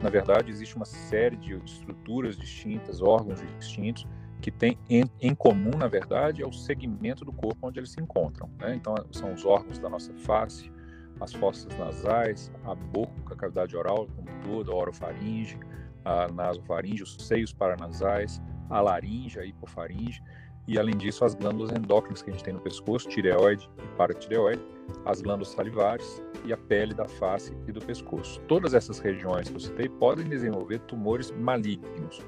na 0.01 0.09
verdade, 0.09 0.49
existe 0.49 0.75
uma 0.75 0.85
série 0.85 1.35
de 1.35 1.53
estruturas 1.63 2.35
distintas, 2.35 3.01
órgãos 3.01 3.39
distintos, 3.59 4.07
que 4.41 4.49
tem 4.49 4.77
em, 4.89 5.03
em, 5.19 5.35
comum, 5.35 5.77
na 5.77 5.87
verdade, 5.87 6.41
é 6.41 6.47
o 6.47 6.51
segmento 6.51 7.23
do 7.23 7.31
corpo 7.31 7.67
onde 7.67 7.79
eles 7.79 7.91
se 7.91 8.01
encontram. 8.01 8.49
Né? 8.59 8.73
Então, 8.73 8.95
são 9.11 9.31
os 9.31 9.45
órgãos 9.45 9.77
da 9.77 9.87
nossa 9.87 10.11
face, 10.15 10.71
as 11.19 11.31
fossas 11.33 11.77
nasais, 11.77 12.51
a 12.63 12.73
boca, 12.73 13.35
a 13.35 13.37
cavidade 13.37 13.77
oral 13.77 14.07
como 14.15 14.27
toda, 14.43 14.71
a 14.71 14.75
orofaringe, 14.75 15.59
a 16.03 16.27
nasofaringe, 16.29 17.03
os 17.03 17.15
seios 17.19 17.53
paranasais, 17.53 18.41
a 18.67 18.81
laringe, 18.81 19.39
a 19.39 19.45
hipofaringe, 19.45 20.23
e 20.71 20.79
além 20.79 20.95
disso 20.95 21.25
as 21.25 21.35
glândulas 21.35 21.69
endócrinas 21.73 22.21
que 22.21 22.29
a 22.29 22.33
gente 22.33 22.45
tem 22.45 22.53
no 22.53 22.61
pescoço, 22.61 23.09
tireoide 23.09 23.69
e 23.77 23.97
paratireoide, 23.97 24.61
as 25.05 25.21
glândulas 25.21 25.49
salivares 25.49 26.23
e 26.45 26.53
a 26.53 26.57
pele 26.57 26.93
da 26.93 27.09
face 27.09 27.53
e 27.67 27.73
do 27.73 27.81
pescoço. 27.81 28.39
Todas 28.47 28.73
essas 28.73 28.97
regiões 28.97 29.49
que 29.49 29.55
eu 29.55 29.59
citei 29.59 29.89
podem 29.89 30.29
desenvolver 30.29 30.79
tumores 30.79 31.29
malignos. 31.31 32.21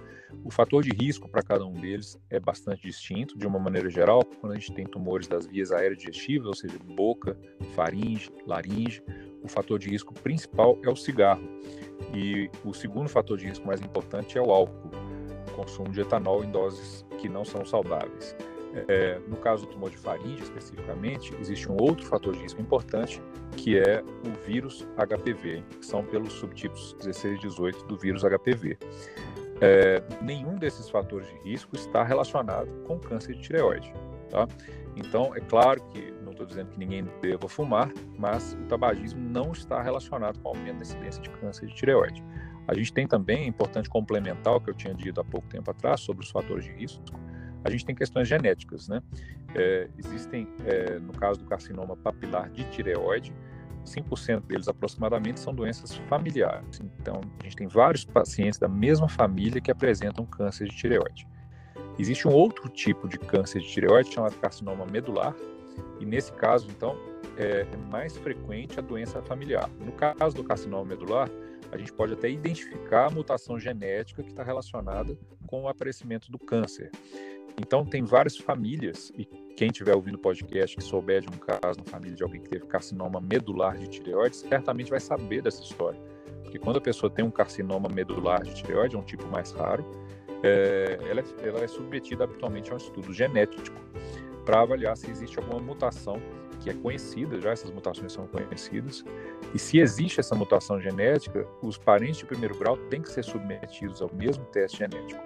O 0.43 0.51
fator 0.51 0.83
de 0.83 0.89
risco 0.89 1.29
para 1.29 1.41
cada 1.41 1.65
um 1.65 1.71
deles 1.71 2.19
é 2.29 2.37
bastante 2.37 2.81
distinto, 2.81 3.37
de 3.37 3.47
uma 3.47 3.59
maneira 3.59 3.89
geral, 3.89 4.25
quando 4.41 4.51
a 4.51 4.55
gente 4.55 4.73
tem 4.73 4.85
tumores 4.85 5.25
das 5.25 5.47
vias 5.47 5.71
aéreas 5.71 5.99
digestivas, 5.99 6.47
ou 6.47 6.53
seja, 6.53 6.77
boca, 6.83 7.37
faringe, 7.73 8.29
laringe, 8.45 9.01
o 9.41 9.47
fator 9.47 9.79
de 9.79 9.87
risco 9.87 10.13
principal 10.15 10.77
é 10.83 10.89
o 10.89 10.97
cigarro. 10.97 11.47
E 12.13 12.49
o 12.65 12.73
segundo 12.73 13.07
fator 13.07 13.37
de 13.37 13.45
risco 13.45 13.65
mais 13.65 13.79
importante 13.79 14.37
é 14.37 14.41
o 14.41 14.51
álcool, 14.51 14.91
o 15.47 15.51
consumo 15.53 15.91
de 15.91 16.01
etanol 16.01 16.43
em 16.43 16.51
doses 16.51 17.05
que 17.23 17.29
não 17.29 17.45
são 17.45 17.65
saudáveis. 17.65 18.35
É, 18.87 19.17
no 19.27 19.37
caso 19.37 19.65
do 19.65 19.71
tumor 19.71 19.89
de 19.89 19.97
faringe, 19.97 20.43
especificamente, 20.43 21.33
existe 21.39 21.71
um 21.71 21.77
outro 21.79 22.05
fator 22.05 22.33
de 22.33 22.39
risco 22.39 22.59
importante, 22.59 23.21
que 23.55 23.77
é 23.79 24.03
o 24.03 24.45
vírus 24.45 24.85
HPV, 24.97 25.63
que 25.79 25.85
são 25.85 26.03
pelos 26.03 26.33
subtipos 26.33 26.93
16 26.99 27.37
e 27.37 27.41
18 27.43 27.85
do 27.85 27.97
vírus 27.97 28.23
HPV. 28.23 28.77
É, 29.61 30.03
nenhum 30.21 30.55
desses 30.55 30.89
fatores 30.89 31.27
de 31.27 31.49
risco 31.49 31.75
está 31.75 32.03
relacionado 32.03 32.67
com 32.85 32.99
câncer 32.99 33.35
de 33.35 33.41
tireoide. 33.41 33.93
Tá? 34.29 34.47
Então, 34.97 35.33
é 35.33 35.39
claro 35.39 35.81
que 35.91 36.11
não 36.23 36.31
estou 36.31 36.45
dizendo 36.45 36.71
que 36.71 36.79
ninguém 36.79 37.07
deva 37.21 37.47
fumar, 37.47 37.89
mas 38.17 38.53
o 38.53 38.65
tabagismo 38.65 39.21
não 39.21 39.53
está 39.53 39.81
relacionado 39.81 40.39
com 40.39 40.49
o 40.49 40.51
aumento 40.51 40.77
da 40.77 40.81
incidência 40.81 41.21
de 41.21 41.29
câncer 41.29 41.67
de 41.67 41.75
tireoide. 41.75 42.21
A 42.67 42.73
gente 42.73 42.93
tem 42.93 43.07
também, 43.07 43.43
é 43.43 43.47
importante 43.47 43.89
complementar 43.89 44.55
o 44.55 44.61
que 44.61 44.69
eu 44.69 44.73
tinha 44.73 44.93
dito 44.93 45.19
há 45.19 45.23
pouco 45.23 45.47
tempo 45.47 45.69
atrás 45.69 46.01
sobre 46.01 46.23
os 46.23 46.31
fatores 46.31 46.65
de 46.65 46.71
risco, 46.71 47.03
a 47.63 47.69
gente 47.69 47.85
tem 47.85 47.95
questões 47.95 48.27
genéticas, 48.27 48.87
né? 48.89 49.01
É, 49.55 49.87
existem, 49.97 50.47
é, 50.65 50.99
no 50.99 51.13
caso 51.13 51.39
do 51.39 51.45
carcinoma 51.45 51.95
papilar 51.95 52.49
de 52.49 52.63
tireoide, 52.65 53.33
5% 53.85 54.45
deles 54.45 54.67
aproximadamente 54.67 55.39
são 55.39 55.53
doenças 55.53 55.95
familiares. 56.09 56.81
Então, 56.99 57.21
a 57.39 57.43
gente 57.43 57.55
tem 57.55 57.67
vários 57.67 58.03
pacientes 58.03 58.59
da 58.59 58.67
mesma 58.67 59.07
família 59.07 59.61
que 59.61 59.71
apresentam 59.71 60.25
câncer 60.25 60.67
de 60.67 60.75
tireoide. 60.75 61.27
Existe 61.97 62.27
um 62.27 62.31
outro 62.31 62.67
tipo 62.69 63.07
de 63.07 63.17
câncer 63.17 63.61
de 63.61 63.67
tireoide 63.67 64.11
chamado 64.11 64.35
carcinoma 64.37 64.85
medular, 64.85 65.35
e 65.99 66.05
nesse 66.05 66.31
caso, 66.33 66.67
então, 66.69 66.97
é 67.37 67.65
mais 67.89 68.15
frequente 68.17 68.79
a 68.79 68.81
doença 68.81 69.21
familiar. 69.21 69.69
No 69.79 69.91
caso 69.91 70.35
do 70.35 70.43
carcinoma 70.43 70.85
medular, 70.85 71.29
a 71.71 71.77
gente 71.77 71.93
pode 71.93 72.13
até 72.13 72.29
identificar 72.29 73.07
a 73.07 73.09
mutação 73.09 73.59
genética 73.59 74.23
que 74.23 74.29
está 74.29 74.43
relacionada 74.43 75.17
com 75.47 75.63
o 75.63 75.67
aparecimento 75.67 76.31
do 76.31 76.39
câncer. 76.39 76.91
Então, 77.59 77.85
tem 77.85 78.03
várias 78.03 78.37
famílias, 78.37 79.11
e 79.15 79.25
quem 79.55 79.67
estiver 79.67 79.95
ouvindo 79.95 80.15
o 80.15 80.19
podcast 80.19 80.75
que 80.75 80.83
souber 80.83 81.21
de 81.21 81.27
um 81.27 81.37
caso 81.37 81.79
na 81.79 81.85
família 81.85 82.15
de 82.15 82.23
alguém 82.23 82.41
que 82.41 82.49
teve 82.49 82.65
carcinoma 82.65 83.21
medular 83.21 83.77
de 83.77 83.87
tireoide, 83.87 84.35
certamente 84.35 84.89
vai 84.89 84.99
saber 84.99 85.41
dessa 85.41 85.61
história. 85.61 85.99
Porque 86.41 86.57
quando 86.57 86.77
a 86.77 86.81
pessoa 86.81 87.09
tem 87.09 87.23
um 87.23 87.31
carcinoma 87.31 87.87
medular 87.89 88.43
de 88.43 88.55
tireoide, 88.55 88.95
é 88.95 88.99
um 88.99 89.03
tipo 89.03 89.27
mais 89.27 89.51
raro, 89.51 89.85
é, 90.41 90.97
ela, 91.07 91.21
é, 91.21 91.47
ela 91.47 91.63
é 91.63 91.67
submetida 91.67 92.23
habitualmente 92.23 92.71
a 92.71 92.73
um 92.73 92.77
estudo 92.77 93.13
genético 93.13 93.79
para 94.43 94.61
avaliar 94.61 94.97
se 94.97 95.09
existe 95.09 95.39
alguma 95.39 95.59
mutação 95.59 96.21
que 96.63 96.69
é 96.69 96.73
conhecida, 96.73 97.39
já 97.41 97.51
essas 97.51 97.69
mutações 97.69 98.13
são 98.13 98.25
conhecidas, 98.25 99.03
e 99.53 99.59
se 99.59 99.79
existe 99.79 100.19
essa 100.19 100.33
mutação 100.33 100.79
genética, 100.79 101.45
os 101.61 101.77
parentes 101.77 102.17
de 102.17 102.25
primeiro 102.25 102.57
grau 102.57 102.77
têm 102.89 103.01
que 103.01 103.11
ser 103.11 103.23
submetidos 103.23 104.01
ao 104.01 104.09
mesmo 104.13 104.45
teste 104.45 104.77
genético. 104.77 105.21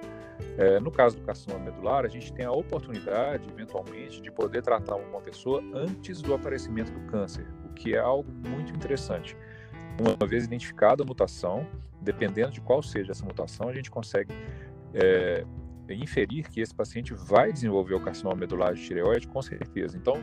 É, 0.57 0.79
no 0.79 0.91
caso 0.91 1.15
do 1.15 1.21
carcinoma 1.21 1.65
medular, 1.65 2.05
a 2.05 2.07
gente 2.07 2.33
tem 2.33 2.45
a 2.45 2.51
oportunidade, 2.51 3.47
eventualmente, 3.49 4.19
de 4.19 4.31
poder 4.31 4.63
tratar 4.63 4.95
uma 4.95 5.21
pessoa 5.21 5.63
antes 5.73 6.21
do 6.21 6.33
aparecimento 6.33 6.91
do 6.91 6.99
câncer, 7.11 7.45
o 7.65 7.73
que 7.73 7.93
é 7.93 7.99
algo 7.99 8.31
muito 8.31 8.73
interessante. 8.73 9.37
Uma 9.99 10.27
vez 10.27 10.45
identificada 10.45 11.03
a 11.03 11.05
mutação, 11.05 11.67
dependendo 12.01 12.51
de 12.51 12.61
qual 12.61 12.81
seja 12.81 13.11
essa 13.11 13.25
mutação, 13.25 13.69
a 13.69 13.73
gente 13.73 13.91
consegue 13.91 14.33
é, 14.93 15.45
inferir 15.95 16.49
que 16.49 16.61
esse 16.61 16.73
paciente 16.73 17.13
vai 17.13 17.51
desenvolver 17.51 17.95
o 17.95 17.99
carcinoma 17.99 18.35
medular 18.35 18.73
de 18.73 18.81
tireoide, 18.83 19.27
com 19.27 19.41
certeza. 19.41 19.97
Então, 19.97 20.15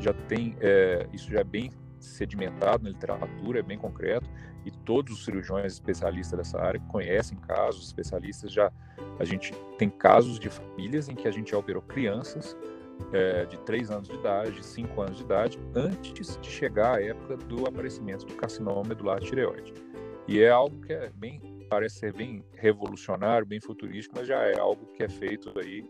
já 0.00 0.12
tem, 0.12 0.56
é, 0.60 1.06
isso 1.12 1.30
já 1.30 1.40
é 1.40 1.44
bem 1.44 1.70
sedimentado 1.98 2.84
na 2.84 2.90
literatura, 2.90 3.60
é 3.60 3.62
bem 3.62 3.78
concreto, 3.78 4.28
e 4.64 4.70
todos 4.70 5.12
os 5.14 5.24
cirurgiões 5.24 5.72
especialistas 5.72 6.38
dessa 6.38 6.60
área 6.60 6.80
conhecem 6.88 7.38
casos, 7.38 7.86
especialistas 7.86 8.52
já, 8.52 8.70
a 9.18 9.24
gente 9.24 9.52
tem 9.78 9.88
casos 9.88 10.38
de 10.38 10.48
famílias 10.48 11.08
em 11.08 11.14
que 11.14 11.26
a 11.26 11.30
gente 11.30 11.50
já 11.50 11.58
operou 11.58 11.82
crianças 11.82 12.56
é, 13.12 13.44
de 13.46 13.58
3 13.60 13.90
anos 13.90 14.08
de 14.08 14.14
idade, 14.14 14.64
5 14.64 15.00
anos 15.00 15.18
de 15.18 15.24
idade, 15.24 15.58
antes 15.74 16.38
de 16.40 16.48
chegar 16.48 16.96
à 16.96 17.02
época 17.02 17.36
do 17.36 17.66
aparecimento 17.66 18.26
do 18.26 18.34
carcinoma 18.34 18.82
medular 18.82 19.20
tireoide. 19.20 19.72
E 20.26 20.40
é 20.40 20.50
algo 20.50 20.78
que 20.80 20.92
é 20.92 21.10
bem, 21.14 21.40
parece 21.68 21.98
ser 21.98 22.12
bem 22.12 22.44
revolucionário, 22.54 23.46
bem 23.46 23.60
futurístico, 23.60 24.16
mas 24.16 24.26
já 24.26 24.40
é 24.42 24.58
algo 24.58 24.86
que 24.94 25.02
é 25.02 25.08
feito 25.08 25.52
aí 25.58 25.84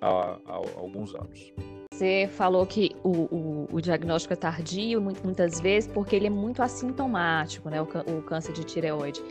há, 0.00 0.38
há 0.46 0.54
alguns 0.54 1.14
anos. 1.14 1.52
Você 1.92 2.28
falou 2.32 2.66
que 2.66 2.94
o, 3.02 3.10
o, 3.10 3.68
o, 3.72 3.80
diagnóstico 3.80 4.34
é 4.34 4.36
tardio, 4.36 5.00
muitas 5.00 5.60
vezes, 5.60 5.88
porque 5.88 6.14
ele 6.14 6.26
é 6.26 6.30
muito 6.30 6.62
assintomático, 6.62 7.70
né? 7.70 7.80
O, 7.80 7.84
o 7.84 8.22
câncer 8.22 8.52
de 8.52 8.64
tireoide. 8.64 9.22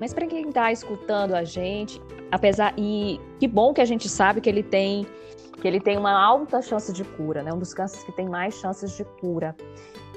Mas 0.00 0.14
para 0.14 0.26
quem 0.26 0.48
está 0.48 0.70
escutando 0.70 1.34
a 1.34 1.42
gente, 1.42 2.00
apesar. 2.30 2.72
E 2.78 3.20
que 3.40 3.48
bom 3.48 3.72
que 3.74 3.80
a 3.80 3.84
gente 3.84 4.08
sabe 4.08 4.40
que 4.40 4.48
ele 4.48 4.62
tem 4.62 5.04
que 5.60 5.68
ele 5.68 5.80
tem 5.80 5.96
uma 5.96 6.12
alta 6.12 6.60
chance 6.60 6.92
de 6.92 7.02
cura, 7.02 7.42
né? 7.42 7.52
Um 7.52 7.58
dos 7.58 7.72
cânceres 7.72 8.04
que 8.04 8.12
tem 8.12 8.28
mais 8.28 8.54
chances 8.54 8.96
de 8.96 9.04
cura. 9.18 9.56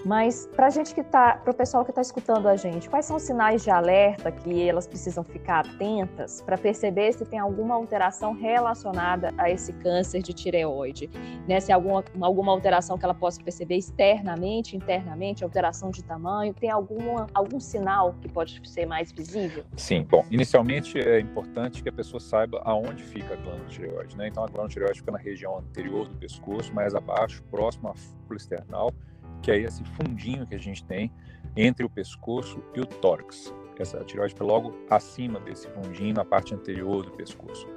Mas 0.07 0.47
para 0.55 0.69
gente 0.69 0.95
que 0.95 1.03
tá, 1.03 1.35
para 1.35 1.51
o 1.51 1.53
pessoal 1.53 1.83
que 1.83 1.91
está 1.91 2.01
escutando 2.01 2.47
a 2.47 2.55
gente, 2.55 2.89
quais 2.89 3.05
são 3.05 3.17
os 3.17 3.23
sinais 3.23 3.61
de 3.61 3.69
alerta 3.69 4.31
que 4.31 4.69
elas 4.69 4.87
precisam 4.87 5.21
ficar 5.21 5.67
atentas 5.67 6.41
para 6.41 6.57
perceber 6.57 7.11
se 7.11 7.25
tem 7.25 7.37
alguma 7.37 7.75
alteração 7.75 8.31
relacionada 8.31 9.33
a 9.37 9.51
esse 9.51 9.73
câncer 9.73 10.21
de 10.21 10.31
tireoide? 10.31 11.09
Né? 11.45 11.59
Se 11.59 11.73
alguma, 11.73 12.05
alguma 12.21 12.53
alteração 12.53 12.97
que 12.97 13.03
ela 13.03 13.13
possa 13.13 13.43
perceber 13.43 13.75
externamente, 13.75 14.77
internamente, 14.77 15.43
alteração 15.43 15.91
de 15.91 16.01
tamanho, 16.01 16.53
tem 16.53 16.71
alguma, 16.71 17.27
algum 17.33 17.59
sinal 17.59 18.15
que 18.21 18.29
pode 18.29 18.61
ser 18.63 18.85
mais 18.85 19.11
visível? 19.11 19.65
Sim, 19.75 20.07
bom, 20.09 20.23
inicialmente 20.31 20.97
é 20.97 21.19
importante 21.19 21.83
que 21.83 21.89
a 21.89 21.93
pessoa 21.93 22.21
saiba 22.21 22.61
aonde 22.63 23.03
fica 23.03 23.33
a 23.33 23.35
glândula 23.35 23.67
tireoide. 23.67 24.15
Né? 24.15 24.29
Então 24.29 24.41
a 24.41 24.47
glândula 24.47 24.69
tireoide 24.69 24.99
fica 24.99 25.11
na 25.11 25.17
região 25.17 25.57
anterior 25.57 26.07
do 26.07 26.15
pescoço, 26.15 26.73
mais 26.73 26.95
abaixo, 26.95 27.43
próximo 27.51 27.89
à 27.89 27.93
fúcula 27.93 28.37
external 28.37 28.93
que 29.41 29.51
é 29.51 29.57
esse 29.59 29.83
fundinho 29.83 30.45
que 30.45 30.55
a 30.55 30.59
gente 30.59 30.83
tem 30.83 31.11
entre 31.55 31.85
o 31.85 31.89
pescoço 31.89 32.61
e 32.75 32.81
o 32.81 32.85
tórax. 32.85 33.53
Essa 33.79 34.03
tireoide 34.03 34.33
fica 34.33 34.45
logo 34.45 34.75
acima 34.89 35.39
desse 35.39 35.67
fundinho, 35.69 36.15
na 36.15 36.25
parte 36.25 36.53
anterior 36.53 37.05
do 37.05 37.11
pescoço. 37.11 37.67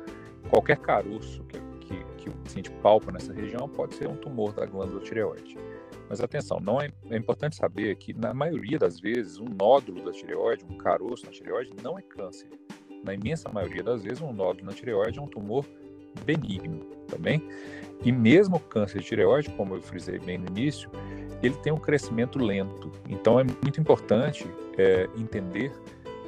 Qualquer 0.48 0.78
caroço 0.78 1.44
que, 1.44 1.60
que, 1.80 2.04
que 2.16 2.28
o 2.30 2.32
paciente 2.32 2.70
palpa 2.82 3.12
nessa 3.12 3.32
região 3.32 3.68
pode 3.68 3.94
ser 3.94 4.08
um 4.08 4.16
tumor 4.16 4.52
da 4.52 4.64
glândula 4.64 5.00
tireoide. 5.00 5.56
Mas 6.08 6.20
atenção, 6.20 6.58
não 6.58 6.80
é, 6.80 6.90
é, 7.08 7.16
importante 7.16 7.54
saber 7.54 7.94
que 7.96 8.12
na 8.12 8.34
maioria 8.34 8.78
das 8.78 8.98
vezes 8.98 9.38
um 9.38 9.44
nódulo 9.44 10.04
da 10.04 10.10
tireoide, 10.10 10.64
um 10.68 10.76
caroço 10.76 11.26
na 11.26 11.30
tireoide, 11.30 11.72
não 11.82 11.98
é 11.98 12.02
câncer. 12.02 12.48
Na 13.04 13.14
imensa 13.14 13.48
maioria 13.48 13.82
das 13.82 14.02
vezes 14.02 14.20
um 14.20 14.32
nódulo 14.32 14.66
na 14.66 14.72
tireoide 14.72 15.18
é 15.18 15.22
um 15.22 15.28
tumor 15.28 15.64
benigno. 16.24 16.80
Tá 17.08 17.16
e 18.04 18.12
mesmo 18.12 18.56
o 18.56 18.60
câncer 18.60 19.00
de 19.00 19.06
tireoide, 19.06 19.50
como 19.50 19.74
eu 19.74 19.82
frisei 19.82 20.18
bem 20.18 20.38
no 20.38 20.46
início, 20.46 20.90
ele 21.42 21.54
tem 21.56 21.72
um 21.72 21.78
crescimento 21.78 22.38
lento. 22.38 22.90
Então 23.08 23.38
é 23.38 23.44
muito 23.44 23.80
importante 23.80 24.46
é, 24.78 25.08
entender 25.16 25.72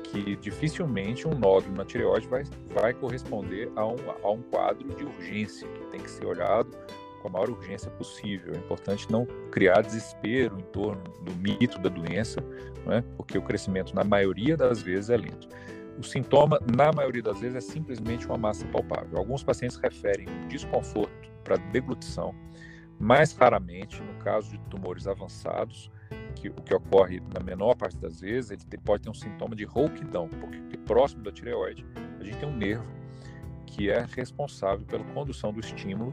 que 0.05 0.37
dificilmente 0.37 1.27
um 1.27 1.35
nódulo 1.35 1.75
na 1.75 1.85
tireoide 1.85 2.29
vai, 2.29 2.45
vai 2.75 2.93
corresponder 2.93 3.71
a 3.75 3.87
um, 3.87 3.97
a 4.23 4.31
um 4.31 4.43
quadro 4.43 4.87
de 4.95 5.05
urgência, 5.05 5.67
que 5.67 5.85
tem 5.87 6.01
que 6.01 6.11
ser 6.11 6.27
olhado 6.27 6.71
com 7.23 7.29
a 7.29 7.31
maior 7.31 7.49
urgência 7.49 7.91
possível. 7.93 8.53
É 8.53 8.59
importante 8.59 9.11
não 9.11 9.25
criar 9.51 9.81
desespero 9.81 10.59
em 10.59 10.65
torno 10.65 11.03
do 11.23 11.35
mito 11.37 11.79
da 11.79 11.89
doença, 11.89 12.41
né? 12.85 13.03
porque 13.17 13.39
o 13.39 13.43
crescimento, 13.43 13.95
na 13.95 14.05
maioria 14.05 14.57
das 14.57 14.83
vezes, 14.83 15.09
é 15.09 15.17
lento. 15.17 15.49
O 16.03 16.05
sintoma, 16.05 16.59
na 16.77 16.91
maioria 16.91 17.23
das 17.23 17.39
vezes, 17.39 17.55
é 17.55 17.61
simplesmente 17.61 18.27
uma 18.27 18.37
massa 18.37 18.67
palpável. 18.67 19.17
Alguns 19.17 19.45
pacientes 19.45 19.77
referem 19.77 20.27
desconforto 20.49 21.31
para 21.45 21.55
deglutição, 21.71 22.35
mais 22.99 23.33
raramente, 23.33 24.03
no 24.03 24.15
caso 24.15 24.51
de 24.51 24.59
tumores 24.69 25.07
avançados, 25.07 25.89
que 26.35 26.49
o 26.49 26.55
que 26.55 26.75
ocorre 26.75 27.23
na 27.33 27.41
menor 27.41 27.77
parte 27.77 27.97
das 27.99 28.21
vezes, 28.21 28.51
ele 28.51 28.83
pode 28.85 29.05
ter 29.05 29.11
um 29.11 29.15
sintoma 29.15 29.55
de 29.55 29.65
rouquidão, 29.65 30.29
porque 30.29 30.77
próximo 30.77 31.23
da 31.23 31.31
tireoide 31.31 31.87
a 32.19 32.25
gente 32.25 32.37
tem 32.37 32.49
um 32.49 32.57
nervo 32.57 32.93
que 33.65 33.89
é 33.89 34.05
responsável 34.17 34.85
pela 34.85 35.05
condução 35.05 35.53
do 35.53 35.61
estímulo 35.61 36.13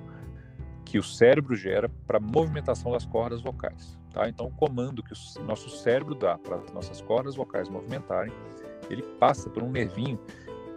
que 0.85 0.99
o 0.99 1.03
cérebro 1.03 1.55
gera 1.55 1.89
para 2.05 2.17
a 2.17 2.21
movimentação 2.21 2.91
das 2.91 3.07
cordas 3.07 3.41
vocais. 3.41 3.97
Tá? 4.11 4.29
Então, 4.29 4.45
o 4.45 4.51
comando 4.51 5.01
que 5.01 5.13
o 5.13 5.43
nosso 5.43 5.67
cérebro 5.67 6.13
dá 6.13 6.37
para 6.37 6.57
as 6.57 6.71
nossas 6.71 7.01
cordas 7.01 7.35
vocais 7.35 7.67
movimentarem, 7.67 8.31
ele 8.89 9.03
passa 9.19 9.49
por 9.49 9.63
um 9.63 9.71
nervinho 9.71 10.19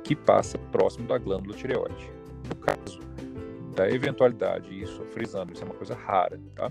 que 0.04 0.16
passa 0.16 0.58
próximo 0.58 1.06
da 1.06 1.18
glândula 1.18 1.56
tireoide. 1.56 2.10
No 2.48 2.56
caso 2.56 3.00
da 3.74 3.88
eventualidade, 3.88 4.78
isso, 4.78 5.02
frisando, 5.06 5.52
isso 5.52 5.62
é 5.62 5.64
uma 5.64 5.74
coisa 5.74 5.94
rara, 5.94 6.40
tá? 6.54 6.70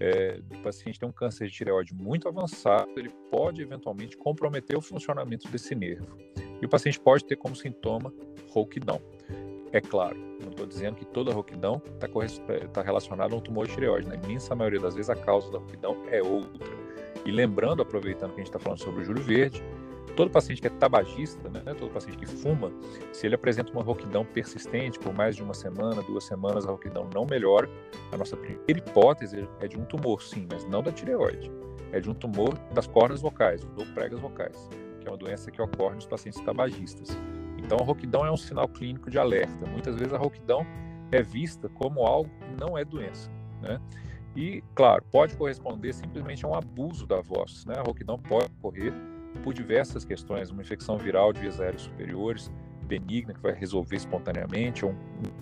É, 0.00 0.40
o 0.50 0.62
paciente 0.62 0.98
tem 0.98 1.08
um 1.08 1.12
câncer 1.12 1.48
de 1.48 1.52
tireoide 1.52 1.92
muito 1.92 2.28
avançado, 2.28 2.88
ele 2.96 3.10
pode 3.30 3.60
eventualmente 3.60 4.16
comprometer 4.16 4.76
o 4.76 4.80
funcionamento 4.80 5.48
desse 5.48 5.74
nervo. 5.74 6.16
E 6.60 6.64
o 6.64 6.68
paciente 6.68 6.98
pode 7.00 7.24
ter 7.24 7.36
como 7.36 7.54
sintoma 7.54 8.12
rouquidão. 8.50 9.00
É 9.72 9.80
claro, 9.80 10.16
não 10.40 10.50
estou 10.50 10.66
dizendo 10.66 10.96
que 10.96 11.04
toda 11.04 11.32
rouquidão 11.32 11.82
está 11.94 12.08
tá 12.72 12.82
relacionada 12.82 13.34
a 13.34 13.38
um 13.38 13.40
tumor 13.40 13.66
de 13.66 13.74
tireoide. 13.74 14.08
Na 14.08 14.14
imensa 14.14 14.54
maioria 14.54 14.80
das 14.80 14.94
vezes, 14.94 15.10
a 15.10 15.16
causa 15.16 15.50
da 15.50 15.58
rouquidão 15.58 16.04
é 16.10 16.22
outra. 16.22 16.66
E 17.26 17.30
lembrando, 17.30 17.82
aproveitando 17.82 18.30
que 18.30 18.40
a 18.40 18.44
gente 18.44 18.46
está 18.46 18.58
falando 18.58 18.78
sobre 18.78 19.02
o 19.02 19.04
Júlio 19.04 19.22
Verde, 19.22 19.62
todo 20.18 20.32
paciente 20.32 20.60
que 20.60 20.66
é 20.66 20.70
tabagista, 20.70 21.48
né, 21.48 21.62
todo 21.78 21.92
paciente 21.92 22.18
que 22.18 22.26
fuma, 22.26 22.72
se 23.12 23.24
ele 23.24 23.36
apresenta 23.36 23.72
uma 23.72 23.84
rouquidão 23.84 24.24
persistente 24.24 24.98
por 24.98 25.14
mais 25.14 25.36
de 25.36 25.44
uma 25.44 25.54
semana, 25.54 26.02
duas 26.02 26.24
semanas, 26.24 26.66
a 26.66 26.70
rouquidão 26.70 27.08
não 27.14 27.24
melhora. 27.24 27.70
A 28.10 28.16
nossa 28.16 28.36
primeira 28.36 28.66
hipótese 28.66 29.48
é 29.60 29.68
de 29.68 29.78
um 29.78 29.84
tumor, 29.84 30.20
sim, 30.20 30.48
mas 30.50 30.64
não 30.64 30.82
da 30.82 30.90
tireoide. 30.90 31.52
É 31.92 32.00
de 32.00 32.10
um 32.10 32.14
tumor 32.14 32.58
das 32.74 32.88
cordas 32.88 33.20
vocais, 33.20 33.64
ou 33.76 33.86
pregas 33.94 34.18
vocais, 34.18 34.68
que 35.00 35.06
é 35.06 35.10
uma 35.12 35.16
doença 35.16 35.52
que 35.52 35.62
ocorre 35.62 35.94
nos 35.94 36.06
pacientes 36.06 36.40
tabagistas. 36.40 37.16
Então, 37.56 37.78
a 37.80 37.84
rouquidão 37.84 38.26
é 38.26 38.32
um 38.32 38.36
sinal 38.36 38.66
clínico 38.66 39.12
de 39.12 39.20
alerta. 39.20 39.66
Muitas 39.66 39.94
vezes 39.94 40.12
a 40.12 40.18
rouquidão 40.18 40.66
é 41.12 41.22
vista 41.22 41.68
como 41.68 42.04
algo 42.04 42.28
que 42.28 42.60
não 42.60 42.76
é 42.76 42.84
doença, 42.84 43.30
né? 43.62 43.80
E, 44.34 44.64
claro, 44.74 45.04
pode 45.12 45.36
corresponder 45.36 45.92
simplesmente 45.92 46.44
a 46.44 46.48
um 46.48 46.54
abuso 46.56 47.06
da 47.06 47.20
voz, 47.20 47.64
né? 47.66 47.74
A 47.78 47.82
rouquidão 47.82 48.18
pode 48.18 48.46
ocorrer 48.58 48.92
por 49.42 49.54
diversas 49.54 50.04
questões, 50.04 50.50
uma 50.50 50.62
infecção 50.62 50.98
viral 50.98 51.32
de 51.32 51.40
vias 51.40 51.60
aéreas 51.60 51.82
superiores, 51.82 52.50
benigna, 52.86 53.34
que 53.34 53.40
vai 53.40 53.52
resolver 53.52 53.96
espontaneamente, 53.96 54.84
um, 54.84 54.94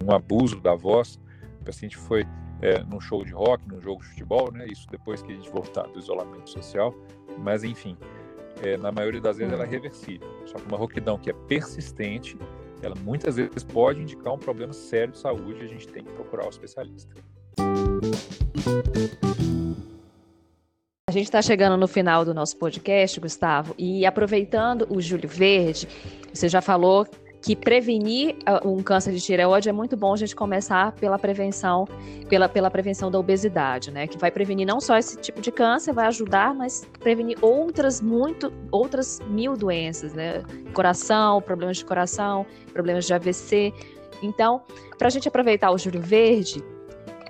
um 0.05 0.12
abuso 0.12 0.61
da 0.61 0.75
voz. 0.75 1.19
O 1.61 1.64
paciente 1.64 1.97
foi 1.97 2.26
é, 2.61 2.83
num 2.85 3.00
show 3.00 3.25
de 3.25 3.33
rock, 3.33 3.66
num 3.69 3.81
jogo 3.81 4.02
de 4.02 4.09
futebol, 4.09 4.52
né? 4.52 4.66
Isso 4.66 4.87
depois 4.90 5.23
que 5.23 5.33
a 5.33 5.35
gente 5.35 5.50
voltar 5.50 5.85
do 5.85 5.99
isolamento 5.99 6.50
social. 6.50 6.95
Mas, 7.38 7.64
enfim, 7.64 7.97
é, 8.62 8.76
na 8.76 8.90
maioria 8.90 9.21
das 9.21 9.37
vezes 9.37 9.52
ela 9.52 9.64
é 9.64 9.66
hum. 9.66 9.71
reversível. 9.71 10.28
Só 10.47 10.59
que 10.59 10.66
uma 10.66 10.76
rouquidão 10.76 11.19
que 11.19 11.31
é 11.31 11.33
persistente, 11.33 12.37
ela 12.83 12.95
muitas 13.02 13.37
vezes 13.37 13.64
pode 13.64 14.00
indicar 14.02 14.33
um 14.35 14.38
problema 14.38 14.73
sério 14.73 15.12
de 15.12 15.19
saúde 15.19 15.62
e 15.62 15.64
a 15.64 15.69
gente 15.69 15.88
tem 15.88 16.05
que 16.05 16.12
procurar 16.12 16.47
o 16.47 16.50
especialista. 16.50 17.14
A 17.59 19.46
gente 21.17 21.29
está 21.29 21.41
chegando 21.41 21.77
no 21.79 21.89
final 21.89 22.25
do 22.25 22.35
nosso 22.35 22.57
podcast, 22.59 23.19
Gustavo, 23.19 23.75
e 23.79 24.05
aproveitando 24.05 24.87
o 24.91 25.00
Júlio 25.00 25.29
Verde, 25.29 25.89
você 26.33 26.47
já 26.47 26.61
falou 26.61 27.07
que 27.41 27.57
prevenir 27.57 28.37
uh, 28.47 28.69
um 28.69 28.83
câncer 28.83 29.13
de 29.13 29.21
tireoide 29.21 29.69
é 29.69 29.73
muito 29.73 29.97
bom 29.97 30.13
a 30.13 30.17
gente 30.17 30.35
começar 30.35 30.93
pela 30.93 31.19
prevenção, 31.19 31.87
pela, 32.29 32.49
pela 32.49 32.71
prevenção 32.71 33.11
da 33.11 33.19
obesidade, 33.19 33.91
né? 33.91 34.07
Que 34.07 34.19
vai 34.19 34.31
prevenir 34.31 34.67
não 34.67 34.81
só 34.81 34.99
esse 34.99 35.17
tipo 35.17 35.41
de 35.41 35.50
câncer, 35.50 35.93
vai 35.93 36.07
ajudar, 36.07 36.55
mas 36.55 36.85
prevenir 37.00 37.39
outras 37.41 38.00
muito, 38.00 38.52
outras 38.71 39.21
mil 39.29 39.57
doenças, 39.57 40.13
né? 40.13 40.43
Coração, 40.75 41.41
problemas 41.41 41.79
de 41.79 41.85
coração, 41.85 42.45
problemas 42.73 43.07
de 43.07 43.15
AVC. 43.15 43.73
Então, 44.23 44.61
para 44.99 45.07
a 45.07 45.11
gente 45.11 45.29
aproveitar 45.29 45.71
o 45.71 45.79
Júlio 45.79 46.02
Verde, 46.02 46.63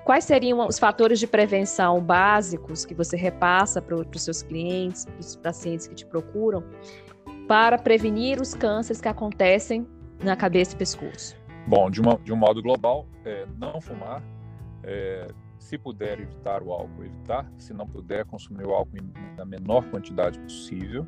quais 0.07 0.25
seriam 0.25 0.65
os 0.65 0.79
fatores 0.79 1.19
de 1.19 1.27
prevenção 1.27 2.01
básicos 2.01 2.87
que 2.87 2.95
você 2.95 3.17
repassa 3.17 3.83
para 3.83 3.97
os 3.97 4.23
seus 4.23 4.41
clientes, 4.41 5.05
para 5.05 5.19
os 5.19 5.35
pacientes 5.35 5.89
que 5.89 5.97
te 5.97 6.07
procuram, 6.07 6.63
para 7.49 7.77
prevenir 7.77 8.41
os 8.41 8.55
cânceres 8.55 9.01
que 9.01 9.09
acontecem 9.09 9.85
na 10.23 10.37
cabeça 10.37 10.77
e 10.77 10.79
pescoço? 10.79 11.37
Bom, 11.67 11.91
de, 11.91 12.01
uma, 12.01 12.15
de 12.23 12.33
um 12.33 12.37
modo 12.37 12.63
global, 12.63 13.09
é, 13.25 13.47
não 13.59 13.81
fumar. 13.81 14.23
É, 14.85 15.27
se 15.59 15.77
puder 15.77 16.21
evitar 16.21 16.63
o 16.63 16.71
álcool, 16.71 17.05
evitar. 17.05 17.51
Se 17.59 17.75
não 17.75 17.87
puder, 17.89 18.25
consumir 18.27 18.65
o 18.65 18.73
álcool 18.73 18.99
na 19.37 19.45
menor 19.45 19.85
quantidade 19.91 20.39
possível. 20.39 21.05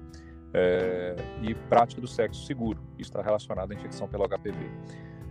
É, 0.53 1.15
e 1.43 1.55
prática 1.55 2.01
do 2.01 2.09
sexo 2.09 2.45
seguro. 2.45 2.81
Isso 2.99 3.11
está 3.11 3.23
relacionado 3.23 3.71
à 3.71 3.75
infecção 3.75 4.09
pelo 4.09 4.25
HPV. 4.29 4.59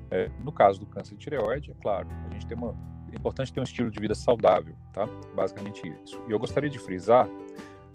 É, 0.09 0.31
no 0.41 0.53
caso 0.53 0.79
do 0.79 0.85
câncer 0.85 1.15
de 1.15 1.19
tireoide, 1.19 1.71
é 1.71 1.73
claro, 1.81 2.07
a 2.29 2.33
gente 2.33 2.47
tem 2.47 2.57
uma, 2.57 2.73
importante 3.17 3.51
ter 3.51 3.59
um 3.59 3.63
estilo 3.63 3.89
de 3.91 3.99
vida 3.99 4.15
saudável, 4.15 4.75
tá? 4.93 5.05
Basicamente 5.35 5.87
isso. 6.03 6.21
E 6.27 6.31
eu 6.31 6.39
gostaria 6.39 6.69
de 6.69 6.79
frisar 6.79 7.27